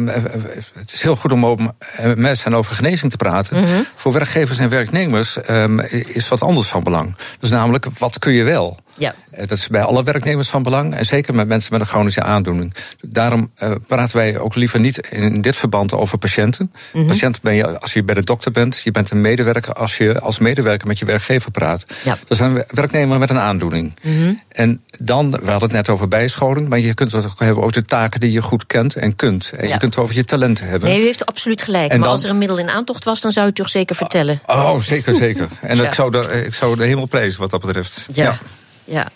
het 0.75 0.93
is 0.93 1.03
heel 1.03 1.17
goed 1.17 1.33
om 1.33 1.47
over 1.47 1.71
MS 1.97 2.45
en 2.45 2.55
over 2.55 2.75
genezing 2.75 3.11
te 3.11 3.17
praten. 3.17 3.61
Mhm. 3.61 3.83
Voor 3.95 4.13
werkgevers 4.13 4.59
en 4.59 4.69
werknemers 4.69 5.37
um, 5.49 5.81
is 5.81 6.29
wat 6.29 6.43
anders 6.43 6.69
van 6.69 6.83
belang. 6.83 7.17
Dus 7.39 7.51
namelijk, 7.51 7.87
wat 7.99 8.19
kun 8.19 8.33
je 8.33 8.43
wel? 8.43 8.79
Ja. 8.99 9.15
Dat 9.37 9.51
is 9.51 9.69
bij 9.69 9.83
alle 9.83 10.03
werknemers 10.03 10.49
van 10.49 10.63
belang. 10.63 10.95
En 10.95 11.07
zeker 11.07 11.35
met 11.35 11.47
mensen 11.47 11.73
met 11.73 11.81
een 11.81 11.87
chronische 11.87 12.23
aandoening. 12.23 12.75
Daarom 13.01 13.51
uh, 13.63 13.75
praten 13.87 14.17
wij 14.17 14.39
ook 14.39 14.55
liever 14.55 14.81
niet 14.81 14.99
in 14.99 15.41
dit 15.41 15.57
verband 15.57 15.93
over 15.93 16.19
patiënten. 16.19 16.73
Mm 16.93 17.07
Patiënt 17.07 17.41
ben 17.41 17.55
je 17.55 17.81
als 17.81 17.93
je 17.93 18.03
bij 18.03 18.15
de 18.15 18.25
dokter 18.25 18.51
bent. 18.51 18.81
Je 18.81 18.91
bent 18.91 19.11
een 19.11 19.21
medewerker 19.21 19.73
als 19.73 19.97
je 19.97 20.21
als 20.21 20.39
medewerker 20.39 20.87
met 20.87 20.99
je 20.99 21.05
werkgever 21.05 21.51
praat. 21.51 21.85
Ja. 22.05 22.11
Dat 22.11 22.31
is 22.31 22.39
een 22.39 22.65
werknemer 22.69 23.19
met 23.19 23.31
een 23.31 23.39
aandoening. 23.39 23.95
Mm 24.03 24.41
En 24.49 24.83
dan, 24.99 25.31
we 25.31 25.51
hadden 25.51 25.69
het 25.69 25.73
net 25.73 25.89
over 25.89 26.09
bijscholing. 26.09 26.69
Maar 26.69 26.79
je 26.79 26.95
kunt 26.95 27.13
het 27.13 27.25
ook 27.25 27.39
hebben 27.39 27.64
over 27.65 27.81
de 27.81 27.87
taken 27.87 28.21
die 28.21 28.33
je 28.33 28.43
goed 28.43 28.67
kent 28.67 28.97
en 28.97 29.17
kunt. 29.17 29.53
En 29.57 29.69
je 29.69 29.77
kunt 29.77 29.95
het 29.95 30.05
over 30.05 30.15
je 30.15 30.25
talenten 30.25 30.69
hebben. 30.69 30.89
Nee, 30.89 31.01
u 31.01 31.05
heeft 31.05 31.27
absoluut 31.27 31.63
gelijk. 31.63 31.93
En 31.93 32.01
maar 32.01 32.09
als 32.09 32.25
er 32.25 32.31
een 32.31 32.39
middel 32.39 32.59
in 32.59 32.71
aantocht 32.71 33.05
was, 33.05 33.21
dan 33.21 33.33
zou 33.33 33.45
u 33.45 33.49
het 33.49 33.57
toch 33.57 33.69
zeker 33.69 33.97
vertellen. 33.97 34.41
Oh, 34.47 34.79
zeker, 34.81 35.15
zeker. 35.15 35.49
En 35.61 35.81
ik, 35.85 35.93
zou 35.93 36.11
de, 36.11 36.45
ik 36.47 36.55
zou 36.55 36.77
de 36.77 36.85
hemel 36.85 37.07
prijzen 37.07 37.41
wat 37.41 37.51
dat 37.51 37.61
betreft. 37.61 38.07
ja 38.13 38.39
ja. 38.85 39.09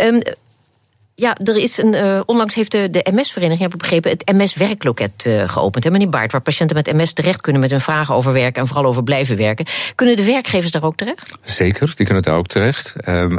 Um, 0.00 0.22
ja, 1.20 1.36
er 1.44 1.56
is 1.56 1.78
een, 1.78 1.94
uh, 1.94 2.20
onlangs 2.26 2.54
heeft 2.54 2.72
de, 2.72 2.90
de 2.90 3.06
MS-vereniging, 3.10 3.60
heb 3.60 3.72
ik 3.72 3.78
begrepen, 3.78 4.10
het 4.10 4.32
MS-werkloket 4.36 5.24
uh, 5.26 5.48
geopend. 5.48 5.84
Hè, 5.84 5.90
meneer 5.90 6.08
Baart, 6.08 6.32
waar 6.32 6.40
patiënten 6.40 6.76
met 6.76 6.92
MS 6.92 7.12
terecht 7.12 7.40
kunnen 7.40 7.60
met 7.60 7.70
hun 7.70 7.80
vragen 7.80 8.14
over 8.14 8.32
werken 8.32 8.62
en 8.62 8.68
vooral 8.68 8.84
over 8.84 9.02
blijven 9.02 9.36
werken. 9.36 9.66
Kunnen 9.94 10.16
de 10.16 10.24
werkgevers 10.24 10.72
daar 10.72 10.84
ook 10.84 10.96
terecht? 10.96 11.38
Zeker, 11.42 11.92
die 11.96 12.06
kunnen 12.06 12.22
daar 12.22 12.36
ook 12.36 12.46
terecht. 12.46 12.94
Um, 13.08 13.38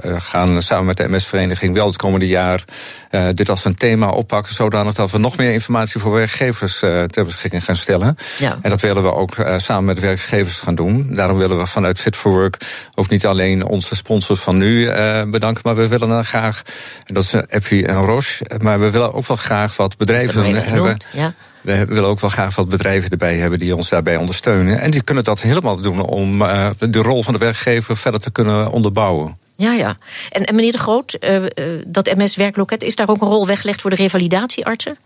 we 0.00 0.20
gaan 0.20 0.62
samen 0.62 0.86
met 0.86 0.96
de 0.96 1.08
MS-vereniging 1.08 1.74
wel 1.74 1.86
het 1.86 1.96
komende 1.96 2.26
jaar 2.26 2.64
uh, 3.10 3.28
dit 3.32 3.48
als 3.48 3.64
een 3.64 3.74
thema 3.74 4.10
oppakken, 4.10 4.54
zodanig 4.54 4.94
dat 4.94 5.10
we 5.10 5.18
nog 5.18 5.36
meer 5.36 5.52
informatie 5.52 6.00
voor 6.00 6.12
werkgevers 6.12 6.78
ter 6.78 7.24
beschikking 7.24 7.64
gaan 7.64 7.76
stellen. 7.76 8.16
Ja. 8.38 8.58
En 8.62 8.70
dat 8.70 8.80
willen 8.80 9.02
we 9.02 9.12
ook 9.12 9.34
samen 9.56 9.84
met 9.84 10.00
werkgevers 10.00 10.60
gaan 10.60 10.74
doen. 10.74 11.06
Daarom 11.10 11.38
willen 11.38 11.58
we 11.58 11.66
vanuit 11.66 12.00
Fit 12.00 12.16
for 12.16 12.30
Work 12.30 12.56
ook 12.94 13.08
niet 13.08 13.26
alleen 13.26 13.66
onze 13.66 13.94
sponsors 13.94 14.40
van 14.40 14.56
nu 14.56 14.84
bedanken, 15.30 15.62
maar 15.62 15.76
we 15.76 15.88
willen 15.88 16.08
dan 16.08 16.24
graag 16.24 16.62
en 17.04 17.14
dat 17.14 17.22
is 17.22 17.32
Epfi 17.48 17.84
en 17.84 18.04
Roche. 18.04 18.44
Maar 18.58 18.80
we 18.80 18.90
willen 18.90 19.12
ook 19.12 19.26
wel 19.26 19.36
graag 19.36 19.76
wat 19.76 19.96
bedrijven 19.96 20.54
hebben. 20.62 20.96
Ja. 21.12 21.34
We 21.60 21.84
willen 21.84 22.08
ook 22.08 22.20
wel 22.20 22.30
graag 22.30 22.54
wat 22.54 22.68
bedrijven 22.68 23.10
erbij 23.10 23.36
hebben 23.36 23.58
die 23.58 23.76
ons 23.76 23.88
daarbij 23.88 24.16
ondersteunen. 24.16 24.80
En 24.80 24.90
die 24.90 25.02
kunnen 25.02 25.24
dat 25.24 25.40
helemaal 25.40 25.80
doen 25.80 26.00
om 26.00 26.42
uh, 26.42 26.70
de 26.78 27.02
rol 27.02 27.22
van 27.22 27.32
de 27.32 27.38
werkgever 27.38 27.96
verder 27.96 28.20
te 28.20 28.30
kunnen 28.30 28.70
onderbouwen. 28.70 29.38
Ja, 29.56 29.72
ja. 29.72 29.96
En, 30.30 30.44
en 30.44 30.54
meneer 30.54 30.72
De 30.72 30.78
Groot, 30.78 31.16
uh, 31.20 31.44
dat 31.86 32.14
MS-werkloket, 32.16 32.82
is 32.82 32.96
daar 32.96 33.08
ook 33.08 33.20
een 33.20 33.28
rol 33.28 33.46
weggelegd 33.46 33.80
voor 33.80 33.90
de 33.90 33.96
revalidatieartsen? 33.96 34.98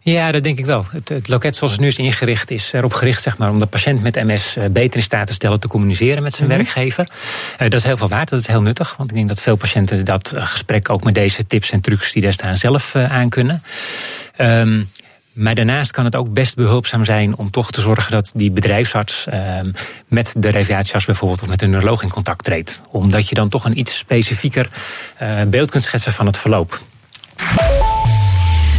Ja, 0.00 0.32
dat 0.32 0.42
denk 0.42 0.58
ik 0.58 0.66
wel. 0.66 0.84
Het, 0.90 1.08
het, 1.08 1.28
loket 1.28 1.56
zoals 1.56 1.72
het 1.72 1.82
nu 1.82 1.88
is 1.88 1.96
ingericht, 1.96 2.50
is 2.50 2.72
erop 2.72 2.92
gericht 2.92 3.22
zeg 3.22 3.38
maar, 3.38 3.50
om 3.50 3.58
de 3.58 3.66
patiënt 3.66 4.02
met 4.02 4.14
MS 4.14 4.56
eh, 4.56 4.64
beter 4.70 4.96
in 4.96 5.02
staat 5.02 5.26
te 5.26 5.32
stellen 5.32 5.60
te 5.60 5.68
communiceren 5.68 6.22
met 6.22 6.32
zijn 6.32 6.48
mhm. 6.48 6.56
werkgever. 6.56 7.08
Uh, 7.52 7.58
dat 7.58 7.74
is 7.74 7.84
heel 7.84 7.96
veel 7.96 8.08
waard, 8.08 8.28
dat 8.28 8.40
is 8.40 8.46
heel 8.46 8.62
nuttig. 8.62 8.94
Want 8.96 9.10
ik 9.10 9.16
denk 9.16 9.28
dat 9.28 9.40
veel 9.40 9.56
patiënten 9.56 10.04
dat 10.04 10.32
gesprek 10.34 10.90
ook 10.90 11.04
met 11.04 11.14
deze 11.14 11.46
tips 11.46 11.70
en 11.70 11.80
trucs 11.80 12.12
die 12.12 12.22
daar 12.22 12.32
staan 12.32 12.56
zelf 12.56 12.94
aan 12.94 13.28
kunnen. 13.28 13.62
Um, 14.38 14.88
maar 15.36 15.54
daarnaast 15.54 15.90
kan 15.90 16.04
het 16.04 16.16
ook 16.16 16.32
best 16.32 16.56
behulpzaam 16.56 17.04
zijn 17.04 17.36
om 17.36 17.50
toch 17.50 17.70
te 17.70 17.80
zorgen 17.80 18.12
dat 18.12 18.30
die 18.34 18.50
bedrijfsarts 18.50 19.26
uh, 19.32 19.60
met 20.06 20.34
de 20.38 20.48
revalidatiearts 20.48 21.06
bijvoorbeeld 21.06 21.42
of 21.42 21.48
met 21.48 21.62
een 21.62 21.70
neuroloog 21.70 22.02
in 22.02 22.08
contact 22.08 22.44
treedt. 22.44 22.80
Omdat 22.90 23.28
je 23.28 23.34
dan 23.34 23.48
toch 23.48 23.64
een 23.64 23.78
iets 23.78 23.98
specifieker 23.98 24.68
uh, 25.22 25.42
beeld 25.46 25.70
kunt 25.70 25.84
schetsen 25.84 26.12
van 26.12 26.26
het 26.26 26.36
verloop. 26.36 26.80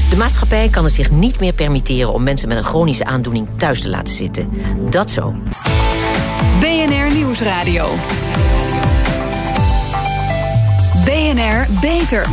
De 0.10 0.16
maatschappij 0.18 0.70
kan 0.70 0.84
het 0.84 0.94
zich 0.94 1.12
niet 1.12 1.40
meer 1.40 1.54
permitteren 1.54 2.14
om 2.14 2.24
mensen 2.24 2.48
met 2.48 2.58
een 2.58 2.64
chronische 2.64 3.06
aandoening 3.06 3.48
thuis 3.58 3.82
te 3.82 3.90
laten 3.90 4.14
zitten. 4.14 4.50
Dat 4.90 5.12
zo. 5.12 5.36
BNR 6.60 7.14
Nieuwsradio. 7.14 7.96
BNR 11.06 11.68
Beter. 11.82 12.26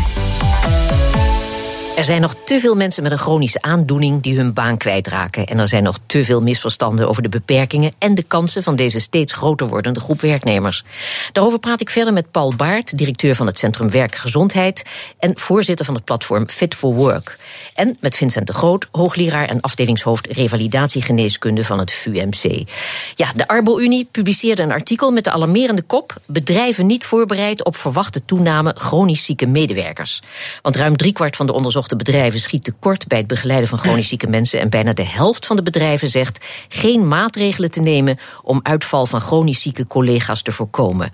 Er 1.96 2.04
zijn 2.04 2.20
nog 2.20 2.34
te 2.44 2.60
veel 2.60 2.74
mensen 2.74 3.02
met 3.02 3.12
een 3.12 3.18
chronische 3.18 3.62
aandoening 3.62 4.22
die 4.22 4.36
hun 4.36 4.52
baan 4.52 4.76
kwijtraken. 4.76 5.46
En 5.46 5.58
er 5.58 5.68
zijn 5.68 5.82
nog 5.82 5.98
te 6.06 6.24
veel 6.24 6.42
misverstanden 6.42 7.08
over 7.08 7.22
de 7.22 7.28
beperkingen 7.28 7.92
en 7.98 8.14
de 8.14 8.22
kansen 8.22 8.62
van 8.62 8.76
deze 8.76 8.98
steeds 9.00 9.32
groter 9.32 9.68
wordende 9.68 10.00
groep 10.00 10.20
werknemers. 10.20 10.84
Daarover 11.32 11.58
praat 11.58 11.80
ik 11.80 11.90
verder 11.90 12.12
met 12.12 12.30
Paul 12.30 12.54
Baart, 12.56 12.98
directeur 12.98 13.34
van 13.34 13.46
het 13.46 13.58
Centrum 13.58 13.90
Werkgezondheid 13.90 14.82
en 15.18 15.38
voorzitter 15.38 15.84
van 15.84 15.94
het 15.94 16.04
platform 16.04 16.48
Fit 16.48 16.74
for 16.74 16.94
Work. 16.94 17.38
En 17.74 17.96
met 18.00 18.16
Vincent 18.16 18.46
de 18.46 18.52
Groot, 18.52 18.88
hoogleraar 18.90 19.48
en 19.48 19.60
afdelingshoofd 19.60 20.26
revalidatiegeneeskunde 20.26 21.64
van 21.64 21.78
het 21.78 21.92
VUMC. 21.92 22.68
Ja, 23.14 23.32
de 23.34 23.48
Arbo-Unie 23.48 24.08
publiceerde 24.10 24.62
een 24.62 24.72
artikel 24.72 25.10
met 25.10 25.24
de 25.24 25.30
alarmerende 25.30 25.82
kop: 25.82 26.20
Bedrijven 26.26 26.86
niet 26.86 27.04
voorbereid 27.04 27.64
op 27.64 27.76
verwachte 27.76 28.24
toename 28.24 28.74
chronisch 28.78 29.24
zieke 29.24 29.46
medewerkers. 29.46 30.22
Want 30.62 30.76
ruim 30.76 30.96
driekwart 30.96 31.36
van 31.36 31.46
de 31.46 31.52
onderzocht 31.52 31.83
de 31.88 31.96
bedrijven 31.96 32.40
schiet 32.40 32.64
tekort 32.64 33.06
bij 33.06 33.18
het 33.18 33.26
begeleiden 33.26 33.68
van 33.68 33.78
chronisch 33.78 34.08
zieke 34.08 34.26
mensen. 34.26 34.60
En 34.60 34.68
bijna 34.68 34.92
de 34.92 35.06
helft 35.06 35.46
van 35.46 35.56
de 35.56 35.62
bedrijven 35.62 36.08
zegt 36.08 36.44
geen 36.68 37.08
maatregelen 37.08 37.70
te 37.70 37.80
nemen 37.80 38.18
om 38.42 38.60
uitval 38.62 39.06
van 39.06 39.20
chronisch 39.20 39.62
zieke 39.62 39.86
collega's 39.86 40.42
te 40.42 40.52
voorkomen. 40.52 41.12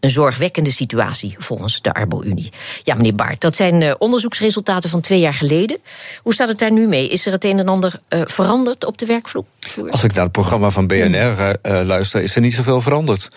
Een 0.00 0.10
zorgwekkende 0.10 0.70
situatie 0.70 1.34
volgens 1.38 1.80
de 1.80 1.94
Arbo-Unie. 1.94 2.50
Ja, 2.82 2.94
meneer 2.94 3.14
Baart, 3.14 3.40
dat 3.40 3.56
zijn 3.56 3.80
uh, 3.80 3.94
onderzoeksresultaten 3.98 4.90
van 4.90 5.00
twee 5.00 5.20
jaar 5.20 5.34
geleden. 5.34 5.78
Hoe 6.22 6.34
staat 6.34 6.48
het 6.48 6.58
daar 6.58 6.72
nu 6.72 6.86
mee? 6.86 7.08
Is 7.08 7.26
er 7.26 7.32
het 7.32 7.44
een 7.44 7.58
en 7.58 7.68
ander 7.68 8.00
uh, 8.08 8.20
veranderd 8.24 8.84
op 8.84 8.98
de 8.98 9.06
werkvloer? 9.06 9.44
Als 9.90 10.04
ik 10.04 10.14
naar 10.14 10.22
het 10.22 10.32
programma 10.32 10.70
van 10.70 10.86
BNR 10.86 11.14
uh, 11.14 11.50
eh, 11.50 11.86
luister, 11.86 12.22
is 12.22 12.34
er 12.34 12.40
niet 12.40 12.54
zoveel 12.54 12.80
veranderd. 12.80 13.28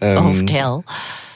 um, 0.00 0.16
oh, 0.26 0.34
vertel. 0.34 0.84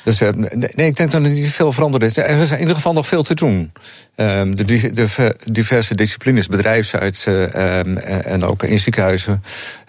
Dus, 0.02 0.20
nee, 0.20 0.88
ik 0.88 0.96
denk 0.96 1.10
dat 1.10 1.12
er 1.12 1.20
niet 1.20 1.52
veel 1.52 1.72
veranderd 1.72 2.02
is. 2.02 2.16
Er 2.16 2.40
is 2.40 2.50
in 2.50 2.60
ieder 2.60 2.74
geval 2.74 2.92
nog 2.92 3.06
veel 3.06 3.22
te 3.22 3.34
doen. 3.34 3.72
Um, 4.20 4.56
de, 4.56 4.92
de, 4.92 5.36
diverse 5.44 5.94
disciplines, 5.94 6.46
bedrijfsarts 6.46 7.26
um, 7.26 7.98
en 7.98 8.44
ook 8.44 8.62
in 8.62 8.78
ziekenhuizen, 8.78 9.42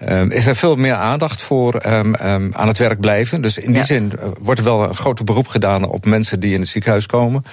um, 0.09 0.31
is 0.31 0.45
er 0.45 0.55
veel 0.55 0.75
meer 0.75 0.93
aandacht 0.93 1.41
voor 1.41 1.83
aan 2.53 2.67
het 2.67 2.77
werk 2.77 2.99
blijven. 2.99 3.41
Dus 3.41 3.57
in 3.57 3.73
die 3.73 3.83
zin 3.83 4.11
eh, 4.19 4.27
wordt 4.39 4.59
er 4.59 4.65
wel 4.65 4.83
een 4.83 4.95
groter 4.95 5.25
beroep 5.25 5.47
gedaan 5.47 5.87
op 5.87 6.05
mensen 6.05 6.39
die 6.39 6.53
in 6.53 6.59
het 6.59 6.69
ziekenhuis 6.69 7.05
komen. 7.05 7.43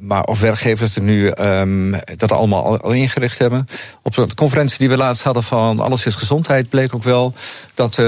maar 0.00 0.24
of 0.24 0.40
werkgevers 0.40 0.96
er 0.96 1.02
nu 1.02 1.32
dat 2.16 2.32
allemaal 2.32 2.80
al 2.80 2.92
ingericht 2.92 3.38
hebben. 3.38 3.66
Op 4.02 4.14
de 4.14 4.34
conferentie 4.34 4.78
die 4.78 4.88
we 4.88 4.96
laatst 4.96 5.22
hadden 5.22 5.42
van 5.42 5.80
Alles 5.80 6.06
is 6.06 6.14
Gezondheid 6.14 6.68
bleek 6.68 6.94
ook 6.94 7.02
wel 7.02 7.34
dat 7.74 8.02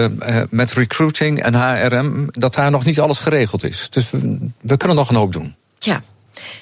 met 0.51 0.73
recruiting 0.73 1.43
en 1.43 1.55
HRM, 1.55 2.27
dat 2.31 2.55
daar 2.55 2.71
nog 2.71 2.85
niet 2.85 3.01
alles 3.01 3.14
geregeld 3.19 3.65
is. 3.65 3.91
Dus 3.91 4.11
we, 4.11 4.51
we 4.61 4.77
kunnen 4.77 4.97
nog 4.97 5.11
een 5.11 5.17
hoop 5.17 5.33
doen. 5.33 5.55
Ja, 5.79 6.03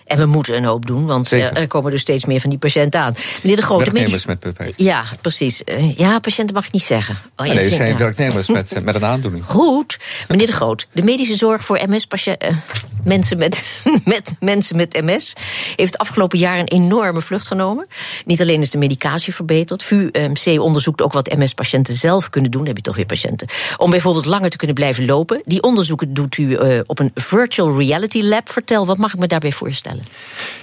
En 0.06 0.18
we 0.18 0.26
moeten 0.26 0.56
een 0.56 0.64
hoop 0.64 0.86
doen, 0.86 1.06
want 1.06 1.28
Zeker. 1.28 1.52
er 1.56 1.66
komen 1.66 1.90
dus 1.90 2.00
steeds 2.00 2.24
meer 2.24 2.40
van 2.40 2.50
die 2.50 2.58
patiënten 2.58 3.00
aan. 3.00 3.14
Meneer 3.42 3.56
de 3.56 3.62
Grote, 3.62 3.84
Werknemers 3.90 4.26
met 4.26 4.40
beperking. 4.40 4.74
Ja, 4.78 5.02
precies. 5.20 5.64
Eh, 5.64 5.96
Ja, 5.98 6.18
patiënten 6.18 6.54
mag 6.54 6.66
ik 6.66 6.72
niet 6.72 6.82
zeggen. 6.82 7.16
Oh, 7.36 7.46
ja, 7.46 7.52
nee, 7.52 7.64
vind- 7.64 7.76
zijn 7.76 7.88
ja. 7.92 7.96
werknemers 7.96 8.48
met, 8.48 8.78
met 8.84 8.94
een 8.94 9.04
aandoening. 9.04 9.44
Goed. 9.44 9.98
Meneer 10.28 10.46
de 10.46 10.52
Groot, 10.52 10.86
de 10.92 11.02
medische 11.02 11.34
zorg 11.34 11.64
voor 11.64 11.80
MS-patiënten. 11.86 12.62
mensen 13.04 13.38
met, 13.38 13.64
met 14.04 14.34
mensen 14.40 14.76
met 14.76 15.02
MS 15.04 15.32
heeft 15.76 15.92
het 15.92 15.98
afgelopen 15.98 16.38
jaar 16.38 16.58
een 16.58 16.68
enorme 16.68 17.20
vlucht 17.20 17.46
genomen. 17.46 17.86
Niet 18.24 18.40
alleen 18.40 18.60
is 18.60 18.70
de 18.70 18.78
medicatie 18.78 19.34
verbeterd. 19.34 19.82
VUMC 19.84 20.60
onderzoekt 20.60 21.02
ook 21.02 21.12
wat 21.12 21.36
MS-patiënten 21.36 21.94
zelf 21.94 22.30
kunnen 22.30 22.50
doen. 22.50 22.60
Dan 22.60 22.68
heb 22.68 22.76
je 22.76 22.82
toch 22.82 22.96
weer 22.96 23.06
patiënten. 23.06 23.48
Om 23.76 23.90
bijvoorbeeld 23.90 24.24
langer 24.26 24.50
te 24.50 24.56
kunnen 24.56 24.76
blijven 24.76 25.04
lopen. 25.04 25.42
Die 25.44 25.62
onderzoeken 25.62 26.14
doet 26.14 26.36
u 26.36 26.54
eh, 26.54 26.80
op 26.86 26.98
een 26.98 27.10
virtual 27.14 27.78
reality 27.78 28.22
lab. 28.22 28.50
Vertel, 28.50 28.86
wat 28.86 28.98
mag 28.98 29.12
ik 29.12 29.18
me 29.18 29.26
daarbij 29.26 29.40
voorstellen? 29.40 29.60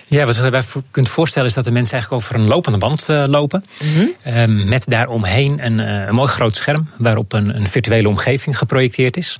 Ja, 0.08 0.26
wat 0.26 0.36
je 0.36 0.42
erbij 0.42 0.64
kunt 0.92 1.10
voorstellen 1.10 1.48
is 1.48 1.54
dat 1.54 1.64
de 1.64 1.72
mensen 1.72 1.94
eigenlijk 1.94 2.24
over 2.24 2.36
een 2.36 2.48
lopende 2.48 2.78
band 2.78 3.10
eh, 3.10 3.24
lopen. 3.28 3.66
Mhm. 3.84 4.06
Ehm, 4.24 4.68
met 4.68 4.86
daaromheen 4.88 5.66
een, 5.66 5.80
eh, 5.80 6.08
een 6.08 6.14
mooi 6.14 6.28
groot 6.30 6.56
scherm 6.56 6.90
waarop 6.98 7.34
een, 7.34 7.56
een 7.56 7.68
virtuele 7.68 8.08
omgeving 8.08 8.58
geprojecteerd 8.58 9.18
is. 9.18 9.40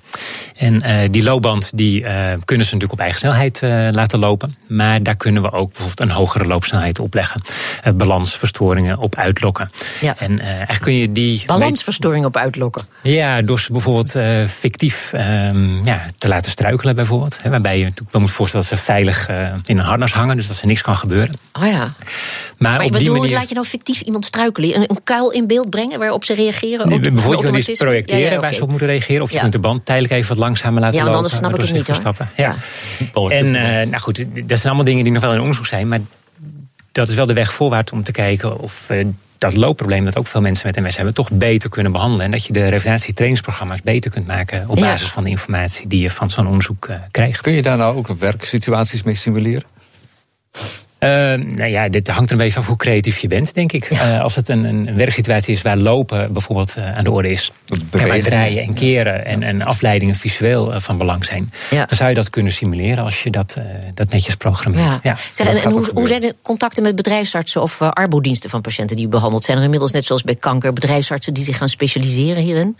En 0.56 0.82
eh, 0.82 1.10
die 1.12 1.24
loopband 1.24 1.72
die, 1.78 2.04
eh, 2.04 2.14
kunnen 2.46 2.66
ze 2.66 2.74
natuurlijk 2.74 2.92
op 2.92 3.00
eigen 3.00 3.20
snelheid 3.20 3.64
eh, 3.64 3.88
laten 3.92 4.20
lopen. 4.20 4.56
Maar 4.68 5.04
daar 5.04 5.16
kunnen 5.16 5.42
we 5.42 5.52
ook 5.52 5.68
bijvoorbeeld 5.68 6.00
een 6.00 6.16
hogere 6.16 6.46
loopsnelheid 6.46 7.00
op 7.00 7.14
leggen. 7.14 7.42
Eh, 7.84 7.94
balansverstoringen 7.94 8.98
op 8.98 9.16
uitlokken. 9.16 9.70
Ja. 10.02 10.16
En 10.18 10.40
eh, 10.40 10.48
eigenlijk 10.48 10.82
kun 10.82 10.94
je 10.94 11.12
die. 11.12 11.44
Balansverstoring 11.46 12.26
op 12.26 12.38
uitlokken. 12.38 12.84
Ja, 13.04 13.42
door 13.42 13.60
ze 13.60 13.72
bijvoorbeeld 13.72 14.16
eh, 14.16 14.46
fictief 14.48 15.14
ehm, 15.14 15.86
ja, 15.86 16.06
te 16.18 16.28
laten 16.28 16.52
struikelen, 16.52 16.96
bijvoorbeeld. 16.96 17.40
Hè, 17.42 17.50
waarbij 17.50 17.78
je 17.78 17.84
natuurlijk 17.84 18.12
wel 18.12 18.22
moet 18.22 18.32
voorstellen 18.32 18.68
dat 18.70 18.78
ze 18.78 18.86
veilig 18.86 19.28
eh, 19.28 19.49
in 19.66 19.78
een 19.78 19.84
harnas 19.86 20.14
hangen, 20.14 20.36
dus 20.36 20.48
dat 20.48 20.62
er 20.62 20.68
niks 20.68 20.82
kan 20.82 20.96
gebeuren. 20.96 21.34
Oh 21.54 21.66
ja. 21.66 21.78
Maar, 21.78 21.94
Maar 22.58 22.84
op 22.86 22.92
wat 22.92 23.00
die 23.00 23.10
manier. 23.12 23.32
laat 23.32 23.48
je 23.50 23.54
nou 23.56 23.66
fictief 23.68 24.02
iemand 24.02 24.26
struikelen? 24.26 24.76
Een, 24.76 24.84
een 24.90 25.04
kuil 25.04 25.32
in 25.32 25.48
beeld 25.48 25.70
brengen 25.70 26.00
waarop 26.00 26.24
ze 26.24 26.34
reageren? 26.34 26.90
Nee, 26.90 27.00
bijvoorbeeld 27.00 27.26
je 27.26 27.32
automatisme? 27.32 27.86
projecteren 27.86 28.24
Ja, 28.24 28.32
ja, 28.32 28.40
waar 28.40 28.54
ze 28.54 28.64
op 28.64 28.70
moeten 28.70 28.88
reageren. 28.88 29.22
Of 29.22 29.30
je 29.30 29.36
Ja. 29.36 29.42
kunt 29.42 29.54
de 29.54 29.60
band 29.60 29.86
tijdelijk 29.86 30.14
even 30.14 30.30
wat 30.30 30.38
langzamer 30.38 30.82
laten 30.82 30.98
Ja, 30.98 31.04
want 31.04 31.16
lopen. 31.16 31.32
anders 31.32 31.50
snap 31.50 31.50
ik 31.60 31.62
het 31.62 31.88
niet, 31.88 32.04
hoor. 32.04 33.28
Ja. 33.30 33.36
En 33.38 33.56
eh, 33.56 33.88
nou 33.88 34.02
goed, 34.02 34.18
dat 34.36 34.48
zijn 34.60 34.64
allemaal 34.64 34.84
dingen 34.84 35.04
die 35.04 35.14
nog 35.14 35.22
wel 35.22 35.34
in 35.34 35.40
onderzoek 35.40 35.66
zijn. 35.66 35.88
Maar 35.88 36.00
dat 36.92 37.10
is 37.10 37.16
wel 37.16 37.26
de 37.26 37.34
weg 37.34 37.54
voorwaarts 37.54 37.92
om 37.92 38.04
te 38.04 38.12
kijken 38.12 38.60
of 38.60 38.90
eh, 38.90 39.06
dat 39.40 39.56
loopprobleem 39.56 40.06
dat 40.06 40.18
ook 40.18 40.28
veel 40.28 40.42
mensen 40.42 40.72
met 40.74 40.84
MS 40.86 40.96
hebben, 40.96 41.14
toch 41.14 41.32
beter 41.32 41.70
kunnen 41.70 41.92
behandelen. 41.92 42.26
En 42.26 42.32
dat 42.32 42.46
je 42.46 42.54
de 42.54 42.64
revalidatietrainingsprogramma's 42.64 43.82
beter 43.82 44.12
kunt 44.12 44.28
maken 44.28 44.68
op 44.70 44.78
Ja. 44.78 44.84
basis 44.84 45.08
van 45.08 45.24
de 45.24 45.30
informatie 45.30 45.88
die 45.88 46.02
je 46.02 46.10
van 46.10 46.30
zo'n 46.30 46.48
onderzoek 46.48 46.86
eh, 46.86 46.96
krijgt. 47.12 47.42
Kun 47.42 47.54
je 47.54 47.62
daar 47.62 47.78
nou 47.78 47.96
ook 47.98 48.08
werksituaties 48.08 49.04
mee 49.04 49.16
simuleren? 49.16 49.64
Eh, 51.00 51.10
nou 51.36 51.66
ja, 51.66 51.90
dit 51.90 52.08
hangt 52.08 52.26
er 52.26 52.32
een 52.32 52.38
beetje 52.38 52.54
van 52.54 52.64
hoe 52.64 52.78
creatief 52.78 53.20
je 53.20 53.28
bent, 53.28 53.54
denk 53.54 53.72
ik. 53.72 53.86
Eh, 53.86 54.22
als 54.22 54.36
het 54.36 54.50
een, 54.50 54.64
een 54.64 54.96
werksituatie 54.96 55.54
is 55.54 55.62
waar 55.62 55.78
lopen 55.78 56.34
bijvoorbeeld 56.34 56.76
eh, 56.76 56.92
aan 56.92 57.04
de 57.04 57.12
orde 57.12 57.32
is. 57.32 57.52
En 57.92 58.08
waar 58.08 58.20
draaien 58.20 58.64
en 58.64 58.74
keren 58.74 59.26
en, 59.26 59.44
en 59.44 59.62
afleidingen 59.62 60.16
visueel 60.16 60.74
eh, 60.74 60.80
van 60.80 60.98
belang 60.98 61.26
zijn. 61.26 61.52
Ja. 61.70 61.86
Dan 61.86 61.98
zou 61.98 62.10
je 62.10 62.16
dat 62.16 62.30
kunnen 62.30 62.52
simuleren 62.52 63.04
als 63.04 63.24
je 63.24 63.30
dat, 63.30 63.56
dat 63.94 64.10
netjes 64.10 64.36
programmeert. 64.36 65.00
Ja. 65.04 65.18
Zeg, 65.32 65.64
en, 65.64 65.72
hoe, 65.72 65.90
hoe 65.94 66.08
zijn 66.08 66.22
de 66.22 66.36
contacten 66.42 66.84
met 66.84 66.96
bedrijfsartsen 66.96 67.62
of 67.62 67.82
uh, 67.82 67.90
arbodiensten 67.90 68.50
van 68.50 68.62
patiënten 68.62 68.96
die 68.96 69.06
u 69.06 69.10
behandelt? 69.10 69.44
Zijn 69.44 69.58
er 69.58 69.64
inmiddels, 69.64 69.92
net 69.92 70.06
zoals 70.06 70.24
bij 70.24 70.36
kanker, 70.36 70.74
bedrijfsartsen 70.74 71.34
die 71.34 71.44
zich 71.44 71.58
gaan 71.58 71.70
specialiseren 71.70 72.44
hierin? 72.44 72.78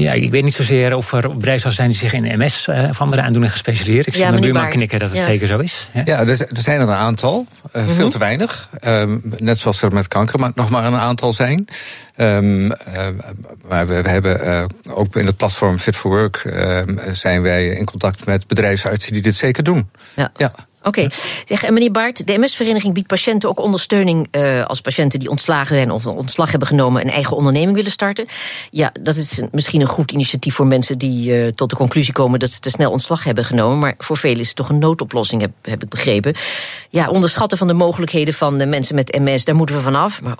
Ja, 0.00 0.12
ik 0.12 0.30
weet 0.30 0.44
niet 0.44 0.54
zozeer 0.54 0.94
of 0.96 1.12
er 1.12 1.20
bedrijfsartsen 1.36 1.72
zijn 1.84 1.88
die 1.88 1.98
zich 1.98 2.12
in 2.12 2.38
MS 2.38 2.68
eh, 2.68 2.88
of 2.88 3.00
andere 3.00 3.20
aandoeningen 3.22 3.50
gespecialiseerd. 3.50 4.06
Ik 4.06 4.14
zie 4.14 4.22
Ja, 4.22 4.28
mijn 4.30 4.40
meneer 4.40 4.52
buurman 4.52 4.62
Baart. 4.62 4.74
knikken 4.76 4.98
dat 4.98 5.08
het 5.08 5.18
Ja. 5.18 5.24
zeker 5.24 5.46
zo 5.46 5.58
is. 5.58 5.90
Ja. 5.92 6.02
Ja, 6.04 6.18
er, 6.20 6.28
er 6.28 6.48
zijn 6.52 6.80
er 6.80 6.88
een 6.88 6.94
aantal. 6.94 7.46
eh, 7.72 7.86
Veel 7.86 8.10
te 8.10 8.18
weinig. 8.18 8.68
Ehm, 8.80 9.18
net 9.38 9.58
zoals 9.58 9.82
er 9.82 9.92
met 9.92 10.08
kanker 10.08 10.38
maar 10.38 10.50
nog 10.54 10.70
maar 10.70 10.84
een 10.86 10.96
aantal 10.98 11.32
zijn. 11.32 11.66
Ehm, 12.16 12.70
eh, 12.70 13.06
maar 13.68 13.86
we, 13.86 14.02
we 14.02 14.08
hebben 14.08 14.40
eh, 14.44 14.64
ook 14.88 15.16
in 15.16 15.26
het 15.26 15.36
platform 15.36 15.78
Fit 15.78 15.96
for 15.96 16.10
Work 16.10 16.36
ehm, 16.36 16.96
zijn 17.12 17.42
wij 17.42 17.66
in 17.68 17.84
contact 17.84 18.26
met 18.26 18.46
bedrijfsartsen 18.46 19.12
die 19.12 19.22
dit 19.22 19.34
zeker 19.36 19.62
doen. 19.62 19.90
Ja. 20.16 20.32
Oké. 20.90 21.08
Zeg, 21.44 21.62
en 21.62 21.72
meneer 21.72 21.90
Baart, 21.90 22.26
de 22.26 22.38
MS-vereniging 22.38 22.94
biedt 22.94 23.06
patiënten 23.06 23.48
ook 23.48 23.60
ondersteuning 23.60 24.28
eh, 24.30 24.64
als 24.64 24.80
patiënten 24.80 25.18
die 25.18 25.30
ontslagen 25.30 25.76
zijn 25.76 25.90
of 25.90 26.06
ontslag 26.06 26.50
hebben 26.50 26.68
genomen 26.68 27.02
een 27.02 27.10
eigen 27.10 27.36
onderneming 27.36 27.76
willen 27.76 27.90
starten. 27.90 28.26
Ja, 28.70 28.92
dat 29.02 29.16
is 29.16 29.42
misschien 29.52 29.80
een 29.80 29.86
goed 29.86 30.10
initiatief 30.10 30.54
voor 30.54 30.66
mensen 30.66 30.98
die 30.98 31.42
eh, 31.42 31.48
tot 31.48 31.70
de 31.70 31.76
conclusie 31.76 32.12
komen 32.12 32.38
dat 32.38 32.50
ze 32.50 32.60
te 32.60 32.70
snel 32.70 32.90
ontslag 32.90 33.24
hebben 33.24 33.44
genomen. 33.44 33.78
Maar 33.78 33.94
voor 33.98 34.16
velen 34.16 34.40
is 34.40 34.46
het 34.46 34.56
toch 34.56 34.68
een 34.68 34.78
noodoplossing, 34.78 35.40
heb, 35.40 35.50
heb 35.62 35.82
ik 35.82 35.88
begrepen. 35.88 36.34
Ja, 36.90 37.08
onderschatten 37.08 37.58
van 37.58 37.66
de 37.66 37.72
mogelijkheden 37.72 38.34
van 38.34 38.58
de 38.58 38.66
mensen 38.66 38.94
met 38.94 39.18
MS, 39.18 39.44
daar 39.44 39.54
moeten 39.54 39.76
we 39.76 39.82
vanaf. 39.82 40.22
Maar 40.22 40.36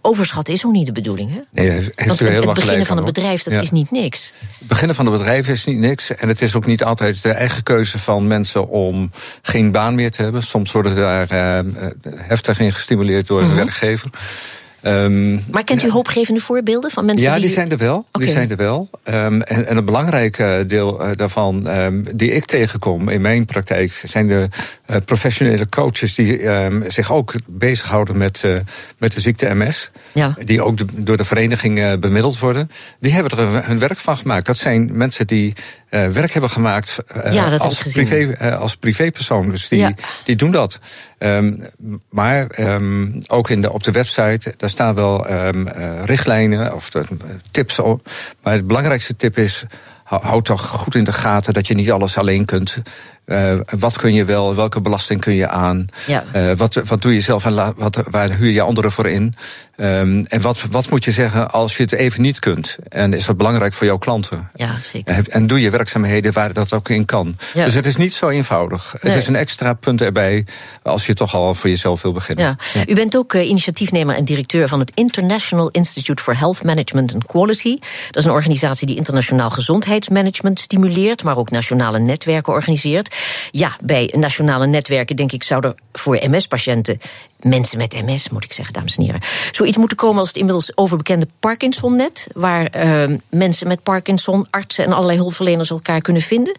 overschatten 0.00 0.54
is 0.54 0.64
ook 0.64 0.72
niet 0.72 0.86
de 0.86 0.92
bedoeling, 0.92 1.30
hè? 1.30 1.40
Nee, 1.50 1.70
heeft 1.70 2.06
Want 2.06 2.20
u 2.20 2.24
het, 2.24 2.34
helemaal 2.34 2.54
het 2.54 2.64
beginnen 2.64 2.86
van 2.86 2.98
een 2.98 3.04
bedrijf, 3.04 3.42
dat 3.42 3.52
Ja. 3.52 3.60
is 3.60 3.70
niet 3.70 3.90
niks. 3.90 4.32
Het 4.58 4.68
beginnen 4.68 4.96
van 4.96 5.06
een 5.06 5.12
bedrijf 5.12 5.48
is 5.48 5.64
niet 5.64 5.78
niks. 5.78 6.14
En 6.14 6.28
het 6.28 6.42
is 6.42 6.54
ook 6.54 6.66
niet 6.66 6.84
altijd 6.84 7.22
de 7.22 7.32
eigen 7.32 7.62
keuze 7.62 7.98
van 7.98 8.26
mensen 8.26 8.68
om 8.68 9.10
geen 9.42 9.65
baan 9.70 9.94
meer 9.94 10.10
te 10.10 10.22
hebben. 10.22 10.42
Soms 10.42 10.72
worden 10.72 10.96
daar 10.96 11.30
eh, 11.30 11.64
heftig 12.14 12.60
in 12.60 12.72
gestimuleerd 12.72 13.26
door 13.26 13.40
Mhm. 13.42 13.50
een 13.50 13.56
werkgever. 13.56 14.10
Ehm, 14.82 15.34
Maar 15.50 15.64
kent 15.64 15.82
u 15.82 15.90
hoopgevende 15.90 16.40
voorbeelden 16.40 16.90
van 16.90 17.04
mensen 17.04 17.26
ja, 17.26 17.32
die... 17.34 17.42
die 17.44 17.50
zijn 17.50 17.70
er 17.70 17.76
wel. 17.78 18.06
Die 18.12 18.28
zijn 18.28 18.50
er 18.50 18.56
wel. 18.56 18.90
Ehm, 19.04 19.40
en, 19.40 19.66
en 19.66 19.76
een 19.76 19.84
belangrijk 19.84 20.38
eh, 20.38 20.58
deel 20.66 21.00
eh, 21.02 21.10
daarvan 21.16 21.68
ehm, 21.68 22.02
die 22.14 22.30
ik 22.30 22.44
tegenkom 22.44 23.08
in 23.08 23.20
mijn 23.20 23.44
praktijk 23.44 23.92
zijn 24.04 24.26
de 24.28 24.48
eh, 24.86 24.96
professionele 25.04 25.68
coaches 25.68 26.14
die 26.14 26.40
zich 26.88 27.12
ook 27.12 27.34
bezighouden 27.46 28.16
met, 28.16 28.44
eh, 28.44 28.56
met 28.98 29.12
de 29.12 29.20
ziekte 29.20 29.54
MS. 29.54 29.90
Ja. 30.12 30.36
Die 30.44 30.62
ook 30.62 30.76
de- 30.78 30.86
door 30.94 31.16
de 31.16 31.24
vereniging 31.24 31.78
eh, 31.78 31.92
bemiddeld 31.98 32.38
worden. 32.38 32.70
Die 32.98 33.12
hebben 33.12 33.38
er 33.38 33.66
hun 33.66 33.78
werk 33.78 33.98
van 33.98 34.16
gemaakt. 34.16 34.46
Dat 34.46 34.56
zijn 34.56 34.96
mensen 34.96 35.26
die 35.26 35.52
eh, 35.88 36.08
werk 36.08 36.32
hebben 36.32 36.50
gemaakt 36.50 36.98
eh, 37.06 37.32
Ja, 37.32 37.48
dat 37.48 37.60
als, 37.60 37.82
privé, 37.82 38.32
eh, 38.32 38.58
als 38.60 38.76
privépersoon. 38.76 39.50
Dus 39.50 39.68
die, 39.68 39.78
Ja. 39.78 39.92
die 40.24 40.36
doen 40.36 40.50
dat. 40.50 40.78
Ehm, 41.18 41.56
maar 42.10 42.46
ehm, 42.46 43.10
ook 43.26 43.50
in 43.50 43.62
de, 43.62 43.72
op 43.72 43.82
de 43.82 43.90
website, 43.92 44.54
daar 44.56 44.70
staan 44.70 44.94
wel 44.94 45.26
eh, 45.26 45.48
richtlijnen 46.04 46.74
of 46.74 46.90
tips 47.50 47.78
op. 47.78 48.08
Maar 48.42 48.52
het 48.52 48.66
belangrijkste 48.66 49.16
tip 49.16 49.38
is. 49.38 49.64
hou- 50.04 50.22
Houd 50.22 50.44
toch 50.44 50.66
goed 50.68 50.94
in 50.94 51.04
de 51.04 51.12
gaten 51.12 51.52
dat 51.52 51.66
je 51.66 51.74
niet 51.74 51.90
alles 51.90 52.18
alleen 52.18 52.44
kunt. 52.44 52.76
Eh, 53.26 53.54
wat 53.78 53.96
kun 53.98 54.14
je 54.14 54.24
wel, 54.24 54.54
welke 54.54 54.80
belasting 54.80 55.20
kun 55.20 55.34
je 55.34 55.48
aan? 55.48 55.86
Ja. 56.06 56.24
Eh, 56.32 56.52
wat, 56.56 56.74
wat 56.74 57.02
doe 57.02 57.14
je 57.14 57.20
zelf 57.20 57.44
en 57.44 57.74
wat, 57.76 58.02
waar 58.10 58.30
huur 58.30 58.50
je 58.50 58.60
anderen 58.62 58.92
voor 58.92 59.06
in? 59.08 59.34
Ehm, 59.76 60.24
en 60.28 60.40
wat, 60.40 60.62
wat 60.70 60.90
moet 60.90 61.04
je 61.04 61.12
zeggen 61.12 61.50
als 61.50 61.76
je 61.76 61.82
het 61.82 61.92
even 61.92 62.22
niet 62.22 62.38
kunt? 62.38 62.76
En 62.88 63.12
is 63.12 63.26
dat 63.26 63.36
belangrijk 63.36 63.72
voor 63.72 63.86
jouw 63.86 63.98
klanten? 63.98 64.50
Ja, 64.54 64.74
zeker. 64.82 65.14
En- 65.14 65.24
En 65.26 65.46
doe 65.46 65.60
je 65.60 65.70
werkzaamheden 65.70 66.32
waar 66.32 66.52
dat 66.52 66.72
ook 66.72 66.88
in 66.88 67.04
kan. 67.04 67.36
Ja. 67.54 67.64
Dus 67.64 67.74
het 67.74 67.86
is 67.86 67.96
niet 67.96 68.12
zo 68.12 68.28
eenvoudig. 68.28 68.94
Nee. 69.02 69.12
Het 69.12 69.22
is 69.22 69.28
een 69.28 69.36
extra 69.36 69.72
punt 69.74 70.00
erbij 70.02 70.46
als 70.82 71.06
je 71.06 71.14
toch 71.14 71.34
al 71.34 71.54
voor 71.54 71.70
jezelf 71.70 72.02
wil 72.02 72.12
beginnen. 72.12 72.56
Ja. 72.74 72.84
U 72.86 72.94
bent 72.94 73.16
ook 73.16 73.34
eh, 73.34 73.48
initiatiefnemer 73.48 74.16
en 74.16 74.24
directeur 74.24 74.68
van 74.68 74.78
het 74.80 74.90
International 74.94 75.68
Institute 75.68 76.22
for 76.22 76.38
Health 76.38 76.62
Management 76.62 77.14
and 77.14 77.26
Quality. 77.26 77.78
Dat 78.10 78.16
is 78.16 78.24
een 78.24 78.30
organisatie 78.30 78.86
die 78.86 78.96
internationaal 78.96 79.50
gezondheidsmanagement 79.50 80.60
stimuleert, 80.60 81.22
maar 81.22 81.36
ook 81.36 81.50
nationale 81.50 81.98
netwerken 81.98 82.52
organiseert. 82.52 83.14
Ja, 83.50 83.76
bij 83.84 84.12
nationale 84.16 84.66
netwerken 84.66 85.16
denk 85.16 85.32
ik 85.32 85.42
zou 85.42 85.66
er 85.66 85.74
voor 85.92 86.18
MS-patiënten, 86.30 86.98
mensen 87.40 87.78
met 87.78 87.92
MS 88.04 88.28
moet 88.28 88.44
ik 88.44 88.52
zeggen, 88.52 88.74
dames 88.74 88.96
en 88.96 89.04
heren, 89.04 89.20
zoiets 89.52 89.76
moeten 89.76 89.96
komen 89.96 90.18
als 90.18 90.28
het 90.28 90.36
inmiddels 90.36 90.76
overbekende 90.76 91.28
Parkinson-net, 91.40 92.26
waar 92.34 92.66
eh, 92.66 93.14
mensen 93.30 93.68
met 93.68 93.82
Parkinson, 93.82 94.46
artsen 94.50 94.84
en 94.84 94.92
allerlei 94.92 95.18
hulpverleners 95.18 95.70
elkaar 95.70 96.00
kunnen 96.00 96.22
vinden. 96.22 96.56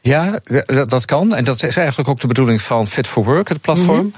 Ja, 0.00 0.40
dat 0.86 1.04
kan. 1.04 1.34
En 1.34 1.44
dat 1.44 1.62
is 1.62 1.76
eigenlijk 1.76 2.08
ook 2.08 2.20
de 2.20 2.26
bedoeling 2.26 2.62
van 2.62 2.86
Fit 2.86 3.06
for 3.06 3.24
Work, 3.24 3.48
het 3.48 3.60
platform. 3.60 4.12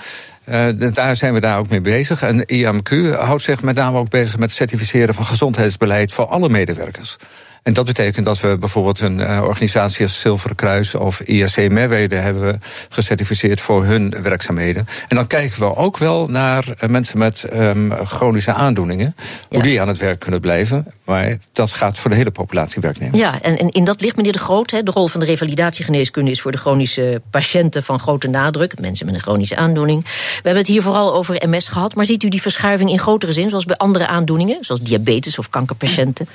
Eh, 0.45 0.69
d- 0.69 0.95
daar 0.95 1.17
zijn 1.17 1.35
we 1.35 1.41
daar 1.41 1.59
ook 1.59 1.69
mee 1.69 1.81
bezig. 1.81 2.23
En 2.23 2.45
IMQ 2.47 3.15
houdt 3.19 3.43
zich 3.43 3.63
met 3.63 3.75
name 3.75 3.99
ook 3.99 4.11
bezig 4.11 4.33
met 4.39 4.49
het 4.49 4.59
certificeren 4.59 5.15
van 5.15 5.25
gezondheidsbeleid 5.27 6.13
voor 6.13 6.27
alle 6.27 6.49
medewerkers. 6.49 7.17
En 7.63 7.73
dat 7.73 7.85
betekent 7.85 8.27
dat 8.27 8.41
we 8.41 8.59
bijvoorbeeld 8.59 9.01
een 9.01 9.21
eh, 9.21 9.43
organisatie 9.43 10.05
als 10.05 10.21
Zilveren 10.21 10.57
Kruis 10.57 10.95
of 10.95 11.21
IRC 11.21 11.71
Merwede 11.71 12.17
hebben 12.17 12.61
gecertificeerd 12.89 13.61
voor 13.61 13.85
hun 13.85 14.23
werkzaamheden. 14.23 14.87
En 15.09 15.17
dan 15.17 15.27
kijken 15.27 15.59
we 15.59 15.75
ook 15.75 15.99
wel 15.99 16.27
naar 16.27 16.65
eh, 16.79 16.89
mensen 16.89 17.19
met 17.19 17.45
ehm, 17.45 17.91
chronische 18.05 18.53
aandoeningen, 18.53 19.15
hoe 19.49 19.63
die 19.63 19.81
aan 19.81 19.89
het 19.89 19.99
werk 19.99 20.19
kunnen 20.19 20.41
blijven. 20.41 20.87
Maar 21.05 21.37
dat 21.53 21.73
gaat 21.73 21.99
voor 21.99 22.11
de 22.11 22.17
hele 22.17 22.31
populatie 22.31 22.81
werknemers. 22.81 23.19
Ja, 23.19 23.41
en, 23.41 23.59
en 23.59 23.71
in 23.71 23.85
dat 23.85 24.01
ligt 24.01 24.17
meneer 24.17 24.33
De 24.33 24.39
Groot. 24.39 24.71
Hè, 24.71 24.83
de 24.83 24.91
rol 24.91 25.07
van 25.07 25.21
de 25.21 25.27
revalidatiegeneeskunde 25.27 26.31
is 26.31 26.41
voor 26.41 26.53
de 26.53 26.59
chronische 26.59 27.23
patiënten 27.31 27.83
van 27.83 27.99
grote 27.99 28.29
nadruk. 28.29 28.81
Mensen 28.81 29.07
met 29.07 29.15
een 29.15 29.21
chronische 29.21 29.57
aandoening. 29.57 30.05
We 30.05 30.11
hebben 30.35 30.57
het 30.57 30.67
hier 30.67 30.83
vooral 30.83 31.15
over 31.15 31.49
MS 31.49 31.69
gehad. 31.69 31.95
Maar 31.95 32.07
ziet 32.07 32.23
u 32.23 32.29
die 32.29 32.43
verschuiving 32.43 32.91
in 32.91 32.99
grotere 32.99 33.33
zin, 33.33 33.49
zoals 33.49 33.65
bij 33.65 33.77
andere 33.77 34.07
aandoeningen, 34.07 34.59
zoals 34.61 34.81
diabetes 34.81 35.39
of 35.39 35.51
kankerpatiënten? 35.51 36.29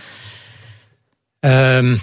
Ehm, 1.45 1.95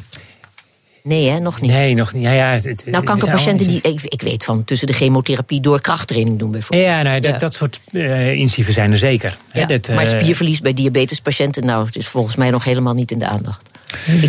Nee, 1.03 1.29
hè, 1.29 1.39
nog 1.39 1.61
niet. 1.61 1.71
Nee, 1.71 1.95
nog 1.95 2.13
niet. 2.13 2.23
Ja, 2.23 2.33
ja, 2.33 2.51
het, 2.51 2.83
nou, 2.87 3.05
kankerpatiënten 3.05 3.67
die, 3.67 3.81
ik, 3.83 4.01
ik, 4.03 4.23
weet 4.23 4.45
van, 4.45 4.65
tussen 4.65 4.87
de 4.87 4.93
chemotherapie 4.93 5.61
door 5.61 5.81
krachttraining 5.81 6.39
doen 6.39 6.51
bijvoorbeeld. 6.51 6.89
Ja, 6.89 7.03
nou, 7.03 7.21
dat, 7.21 7.41
dat 7.41 7.55
soort 7.55 7.81
uh, 7.91 8.33
incidieven 8.33 8.75
zijn 8.75 8.93
er 8.93 8.99
zeker. 8.99 9.37
Ja, 9.53 9.67
dat, 9.67 9.89
maar 9.89 10.07
spierverlies 10.07 10.61
bij 10.61 10.75
diabetespatiënten, 10.75 11.65
nou, 11.65 11.87
het 11.87 11.97
is 11.97 12.07
volgens 12.07 12.37
mij 12.37 12.51
nog 12.51 12.65
helemaal 12.65 12.95
niet 12.95 13.11
in 13.11 13.19
de 13.19 13.27
aandacht. 13.27 13.71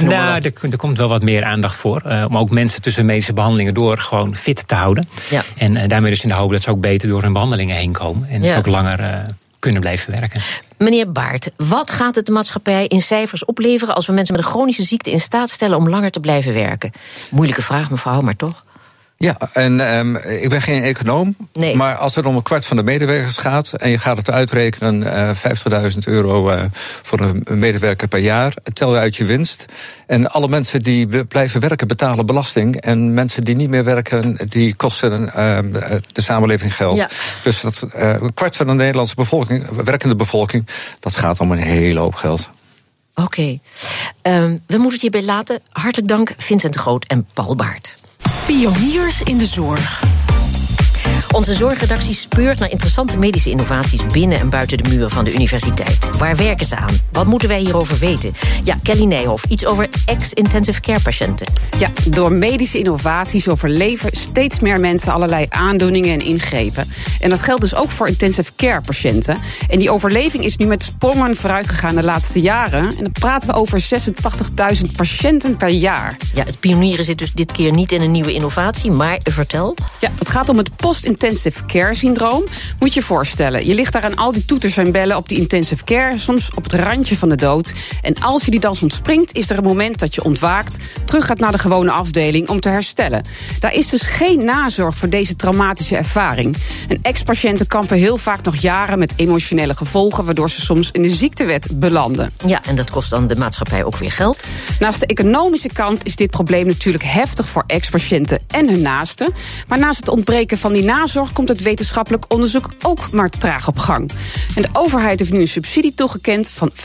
Nou, 0.02 0.36
er, 0.36 0.52
er, 0.70 0.78
komt 0.78 0.98
wel 0.98 1.10
wat 1.10 1.24
meer 1.24 1.44
aandacht 1.44 1.76
voor. 1.76 2.02
Uh, 2.06 2.26
om 2.28 2.38
ook 2.38 2.50
mensen 2.50 2.82
tussen 2.82 3.06
medische 3.06 3.34
behandelingen 3.34 3.74
door 3.74 3.98
gewoon 3.98 4.36
fit 4.36 4.68
te 4.68 4.76
houden. 4.76 5.08
Ja. 5.30 5.44
En 5.58 5.76
uh, 5.76 5.82
daarmee 5.88 6.12
dus 6.12 6.24
in 6.24 6.30
de 6.30 6.36
hoop 6.36 6.52
dat 6.52 6.62
ze 6.62 6.70
ook 6.70 6.82
beter 6.82 7.10
door 7.10 7.22
hun 7.22 7.34
behandelingen 7.34 7.76
heen 7.76 7.92
komen. 7.92 8.30
En 8.30 8.42
dus 8.42 8.56
ook 8.56 8.68
langer 8.68 9.24
kunnen 9.64 9.82
blijven 9.82 10.12
werken. 10.12 10.42
Meneer 10.78 11.12
Baart, 11.12 11.52
wat 11.58 11.92
gaat 11.92 12.16
het 12.16 12.26
de 12.26 12.32
maatschappij 12.32 12.88
in 12.88 13.02
cijfers 13.02 13.46
opleveren 13.46 13.96
als 13.96 14.06
we 14.06 14.14
mensen 14.14 14.36
met 14.36 14.44
een 14.44 14.50
chronische 14.50 14.84
ziekte 14.84 15.12
in 15.12 15.20
staat 15.20 15.50
stellen 15.50 15.78
om 15.78 15.90
langer 15.90 16.12
te 16.12 16.20
blijven 16.20 16.54
werken? 16.54 16.92
Moeilijke 17.32 17.62
vraag, 17.62 17.90
mevrouw, 17.90 18.22
maar 18.22 18.36
toch? 18.36 18.64
Ja, 19.24 19.38
en 19.54 19.98
um, 19.98 20.16
ik 20.16 20.50
ben 20.50 20.62
geen 20.62 20.84
econoom. 20.84 21.36
Nee. 21.54 21.76
Maar 21.76 21.96
als 21.96 22.16
het 22.16 22.26
om 22.26 22.36
een 22.36 22.44
kwart 22.44 22.66
van 22.66 22.78
de 22.78 22.84
medewerkers 22.84 23.38
gaat. 23.38 23.74
en 23.74 23.90
je 23.90 24.00
gaat 24.00 24.18
het 24.18 24.30
uitrekenen: 24.30 25.02
uh, 25.02 25.92
50.000 25.92 25.98
euro 26.04 26.52
uh, 26.52 26.64
voor 27.02 27.20
een 27.20 27.60
medewerker 27.60 28.08
per 28.08 28.20
jaar. 28.20 28.54
tel 28.74 28.94
je 28.94 29.00
uit 29.00 29.16
je 29.16 29.26
winst. 29.26 29.66
En 30.08 30.32
alle 30.32 30.48
mensen 30.48 30.84
die 30.84 31.26
blijven 31.26 31.62
werken 31.62 31.88
betalen 31.88 32.26
belasting. 32.26 32.82
En 32.82 33.14
mensen 33.14 33.44
die 33.44 33.56
niet 33.56 33.70
meer 33.70 33.84
werken, 33.84 34.38
die 34.50 34.76
kosten 34.76 35.22
uh, 35.24 35.60
de 36.12 36.22
samenleving 36.22 36.76
geld. 36.76 36.98
Ja. 36.98 37.10
Dus 37.44 37.62
dat, 37.62 37.88
uh, 37.96 38.02
een 38.02 38.34
kwart 38.34 38.56
van 38.56 38.68
de 38.68 38.74
Nederlandse 38.74 39.16
bevolking, 39.16 39.70
werkende 39.70 40.16
bevolking. 40.16 40.68
dat 41.00 41.16
gaat 41.16 41.40
om 41.40 41.52
een 41.52 41.58
hele 41.58 42.00
hoop 42.00 42.16
geld. 42.16 42.50
Oké. 43.16 43.26
Okay. 43.26 43.60
Um, 44.44 44.60
we 44.68 44.78
moeten 44.78 44.92
het 44.92 45.02
hierbij 45.02 45.24
laten. 45.24 45.60
Hartelijk 45.70 46.08
dank, 46.08 46.34
Vincent 46.38 46.76
Groot 46.76 47.06
en 47.06 47.28
Paul 47.34 47.56
Baart. 47.56 48.02
Pioniers 48.46 49.22
in 49.22 49.38
de 49.38 49.46
zorg. 49.46 50.23
Onze 51.34 51.54
zorgredactie 51.54 52.14
speurt 52.14 52.60
naar 52.60 52.72
interessante 52.72 53.18
medische 53.18 53.50
innovaties 53.50 54.06
binnen 54.06 54.40
en 54.40 54.50
buiten 54.50 54.78
de 54.78 54.90
muren 54.90 55.10
van 55.12 55.24
de 55.24 55.34
universiteit. 55.34 56.18
Waar 56.18 56.36
werken 56.36 56.66
ze 56.66 56.76
aan? 56.76 57.00
Wat 57.12 57.26
moeten 57.26 57.48
wij 57.48 57.60
hierover 57.60 57.98
weten? 57.98 58.34
Ja, 58.64 58.80
Kelly 58.84 59.04
Nijhoff, 59.04 59.46
iets 59.46 59.66
over 59.66 59.90
ex-intensive 60.06 60.82
care 60.82 61.00
patiënten. 61.02 61.48
Ja, 61.80 61.90
door 62.10 62.34
medische 62.34 62.78
innovaties 62.78 63.48
overleven 63.48 64.10
steeds 64.12 64.60
meer 64.60 64.80
mensen 64.80 65.14
allerlei 65.14 65.46
aandoeningen 65.50 66.14
en 66.14 66.26
ingrepen. 66.26 66.88
En 67.20 67.30
dat 67.30 67.42
geldt 67.42 67.62
dus 67.62 67.76
ook 67.76 67.92
voor 67.92 68.08
intensive 68.08 68.52
care 68.56 68.82
patiënten. 68.82 69.38
En 69.70 69.80
die 69.80 69.92
overleving 69.92 70.44
is 70.44 70.58
nu 70.58 70.66
met 70.66 70.84
sprongen 70.84 71.36
vooruit 71.36 71.70
gegaan 71.70 71.96
de 71.96 72.04
laatste 72.04 72.40
jaren. 72.40 72.90
En 72.98 73.04
dan 73.04 73.12
praten 73.12 73.50
we 73.50 73.56
over 73.56 73.84
86.000 74.84 74.92
patiënten 74.96 75.58
per 75.58 75.70
jaar. 75.70 76.18
Ja, 76.34 76.44
het 76.44 76.60
pionieren 76.60 77.06
zit 77.06 77.18
dus 77.18 77.34
dit 77.34 77.52
keer 77.52 77.72
niet 77.74 77.92
in 77.92 78.02
een 78.02 78.12
nieuwe 78.12 78.34
innovatie, 78.34 78.92
maar 78.92 79.20
vertel. 79.24 79.76
Ja, 80.00 80.10
het 80.20 80.30
gaat 80.30 80.50
om 80.50 80.58
het 80.58 80.76
post-intensive 81.24 81.66
care 81.66 81.94
syndroom. 81.96 82.44
Moet 82.80 82.94
je 82.94 83.00
je 83.00 83.06
voorstellen, 83.06 83.68
je 83.68 83.74
ligt 83.74 83.94
daar 83.94 84.04
aan 84.04 84.16
al 84.16 84.32
die 84.32 84.46
toeters 84.46 84.78
en 84.78 84.92
bellen 84.92 85.18
op 85.18 85.30
die 85.30 85.38
intensive 85.38 85.84
care, 85.84 86.18
soms 86.18 86.50
op 86.56 86.64
het 86.64 86.74
randje 86.74 87.18
van 87.18 87.30
de 87.30 87.36
dood. 87.36 87.74
En 88.02 88.14
als 88.14 88.46
je 88.46 88.52
die 88.52 88.60
dans 88.60 88.82
ontspringt, 88.82 89.36
is 89.36 89.50
er 89.50 89.58
een 89.58 89.64
moment 89.64 90.00
dat 90.00 90.16
je 90.16 90.24
ontwaakt, 90.24 90.78
terug 91.06 91.26
gaat 91.26 91.40
naar 91.40 91.52
de 91.52 91.58
gewone 91.58 91.92
afdeling 91.92 92.50
om 92.50 92.60
te 92.60 92.70
herstellen. 92.70 93.24
Daar 93.60 93.74
is 93.74 93.90
dus 93.90 94.02
geen 94.02 94.46
nazorg 94.46 94.98
voor 94.98 95.10
deze 95.10 95.36
traumatische 95.36 95.96
ervaring. 95.96 96.58
En 96.88 97.00
ex-patiënten 97.02 97.68
kampen 97.68 97.98
heel 97.98 98.18
vaak 98.18 98.44
nog 98.44 98.56
jaren 98.56 99.00
met 99.00 99.14
emotionele 99.16 99.76
gevolgen, 99.76 100.26
waardoor 100.26 100.50
ze 100.50 100.62
soms 100.62 100.90
in 100.92 101.02
de 101.02 101.10
ziektewet 101.10 101.80
belanden. 101.80 102.34
Ja, 102.46 102.64
en 102.64 102.76
dat 102.76 102.90
kost 102.90 103.10
dan 103.10 103.28
de 103.28 103.36
maatschappij 103.36 103.84
ook 103.84 103.98
weer 103.98 104.12
geld. 104.12 104.44
Naast 104.80 105.00
de 105.00 105.06
economische 105.06 105.70
kant 105.74 106.06
is 106.06 106.16
dit 106.16 106.30
probleem 106.30 106.66
natuurlijk 106.66 107.04
heftig 107.04 107.48
voor 107.50 107.64
ex-patiënten 107.68 108.40
en 108.48 108.70
hun 108.70 108.82
naasten. 108.82 109.34
Maar 109.68 109.80
naast 109.80 110.00
het 110.00 110.10
ontbreken 110.10 110.58
van 110.58 110.74
die 110.74 110.84
nazorg 110.84 111.34
komt 111.34 111.48
het 111.48 111.62
wetenschappelijk 111.62 112.26
onderzoek 112.28 112.70
ook 112.82 113.12
maar 113.12 113.30
traag 113.30 113.68
op 113.68 113.78
gang. 113.78 114.12
En 114.56 114.62
de 114.62 114.70
overheid 114.74 115.20
heeft 115.20 115.32
nu 115.32 115.40
een 115.40 115.48
subsidie 115.48 115.94
toegekend 115.94 116.50
van 116.50 116.72
45.000 116.72 116.78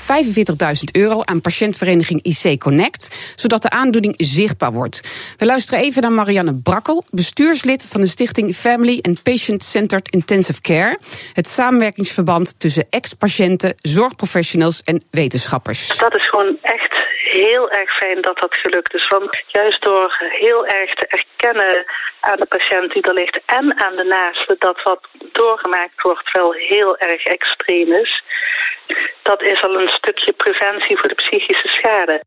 euro 0.93 1.23
aan 1.23 1.41
patiëntvereniging 1.41 2.23
IC 2.23 2.61
Connect, 2.61 3.33
zodat 3.35 3.63
de 3.63 3.71
aandoening 3.71 4.15
zichtbaar 4.17 4.73
wordt. 4.73 5.01
We 5.37 5.47
luisteren 5.47 5.81
even 5.81 6.03
naar 6.03 6.13
Marianne 6.13 6.55
Brakkel, 6.55 7.05
bestuurslid 7.11 7.85
van 7.89 8.01
de 8.01 8.07
stichting 8.07 8.57
Family 8.57 8.99
and 9.03 9.23
Patient 9.23 9.63
Centered 9.63 10.11
Intensive 10.11 10.61
Care, 10.61 10.99
het 11.33 11.47
samenwerkingsverband 11.47 12.61
tussen 12.61 12.87
ex-patiënten, 12.91 13.75
zorgprofessionals 13.83 14.83
en 14.83 15.03
wetenschappers. 15.11 15.97
Dat 15.97 16.15
is 16.15 16.29
gewoon 16.29 16.57
echt 16.61 17.07
heel 17.31 17.68
erg 17.71 17.97
fijn 17.97 18.21
dat 18.21 18.39
dat 18.39 18.55
gelukt 18.55 18.95
is. 18.95 19.09
Want 19.09 19.43
juist 19.47 19.83
door 19.83 20.17
heel 20.19 20.67
erg 20.67 20.95
te 20.95 21.07
erkennen 21.07 21.85
aan 22.21 22.37
de 22.37 22.47
patiënt 22.47 22.93
die 22.93 23.03
er 23.03 23.15
ligt 23.15 23.41
en 23.47 23.81
aan 23.85 23.97
de 23.97 24.05
naaste 24.05 24.57
dat 24.59 24.83
wat 24.83 25.09
doorgemaakt 25.33 26.03
wordt 26.03 26.31
wel 26.33 26.53
heel 26.53 26.99
erg 26.99 27.25
extreem 27.25 27.93
is. 27.93 28.23
Dat 29.23 29.43
is 29.43 29.63
al 29.63 29.81
een 29.81 29.89
stukje 29.89 30.33
preventie 30.33 30.99
voor 30.99 31.09
de 31.09 31.15
psychische 31.15 31.69
schade. 31.69 32.23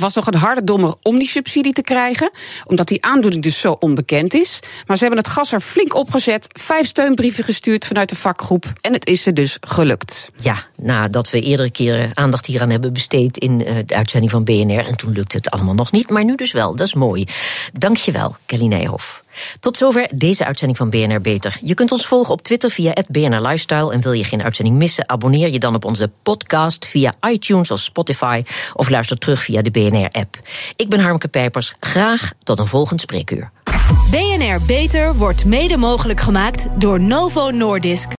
Was 0.00 0.14
nog 0.14 0.26
een 0.26 0.34
harde 0.34 0.64
dommer 0.64 0.94
om 1.02 1.18
die 1.18 1.28
subsidie 1.28 1.72
te 1.72 1.82
krijgen, 1.82 2.30
omdat 2.64 2.88
die 2.88 3.04
aandoening 3.04 3.42
dus 3.42 3.60
zo 3.60 3.76
onbekend 3.78 4.34
is. 4.34 4.60
Maar 4.86 4.96
ze 4.96 5.04
hebben 5.04 5.22
het 5.22 5.32
gas 5.32 5.52
er 5.52 5.60
flink 5.60 5.94
opgezet, 5.94 6.46
vijf 6.60 6.86
steunbrieven 6.86 7.44
gestuurd 7.44 7.86
vanuit 7.86 8.08
de 8.08 8.16
vakgroep 8.16 8.72
en 8.80 8.92
het 8.92 9.06
is 9.06 9.22
ze 9.22 9.32
dus 9.32 9.56
gelukt. 9.60 10.30
Ja, 10.42 10.56
nadat 10.76 11.30
we 11.30 11.40
eerdere 11.40 11.70
keren 11.70 12.10
aandacht 12.14 12.46
hieraan 12.46 12.70
hebben 12.70 12.92
besteed 12.92 13.38
in 13.38 13.58
de 13.58 13.84
uitzending 13.86 14.32
van 14.32 14.44
BNR 14.44 14.86
en 14.86 14.96
toen 14.96 15.12
lukte 15.12 15.36
het 15.36 15.50
allemaal 15.50 15.74
nog 15.74 15.92
niet, 15.92 16.10
maar 16.10 16.24
nu 16.24 16.34
dus 16.34 16.52
wel, 16.52 16.76
dat 16.76 16.86
is 16.86 16.94
mooi. 16.94 17.26
Dankjewel, 17.72 18.36
Kelly 18.46 18.66
Nijhoff. 18.66 19.22
Tot 19.60 19.76
zover 19.76 20.08
deze 20.14 20.44
uitzending 20.44 20.78
van 20.78 20.90
BNR 20.90 21.20
Beter. 21.20 21.58
Je 21.62 21.74
kunt 21.74 21.92
ons 21.92 22.06
volgen 22.06 22.32
op 22.32 22.42
Twitter 22.42 22.70
via 22.70 22.94
BNR 23.08 23.40
Lifestyle. 23.40 23.92
En 23.92 24.00
wil 24.00 24.12
je 24.12 24.24
geen 24.24 24.42
uitzending 24.42 24.76
missen, 24.76 25.08
abonneer 25.08 25.50
je 25.50 25.58
dan 25.58 25.74
op 25.74 25.84
onze 25.84 26.10
podcast 26.22 26.86
via 26.86 27.14
iTunes 27.28 27.70
of 27.70 27.80
Spotify. 27.80 28.42
Of 28.74 28.88
luister 28.88 29.18
terug 29.18 29.42
via 29.42 29.62
de 29.62 29.70
BNR-app. 29.70 30.38
Ik 30.76 30.88
ben 30.88 31.00
Harmke 31.00 31.28
Pijpers. 31.28 31.74
Graag 31.80 32.32
tot 32.42 32.58
een 32.58 32.66
volgend 32.66 33.00
spreekuur. 33.00 33.50
BNR 34.10 34.60
Beter 34.66 35.14
wordt 35.14 35.44
mede 35.44 35.76
mogelijk 35.76 36.20
gemaakt 36.20 36.66
door 36.78 37.00
Novo 37.00 37.50
Nordisk. 37.50 38.08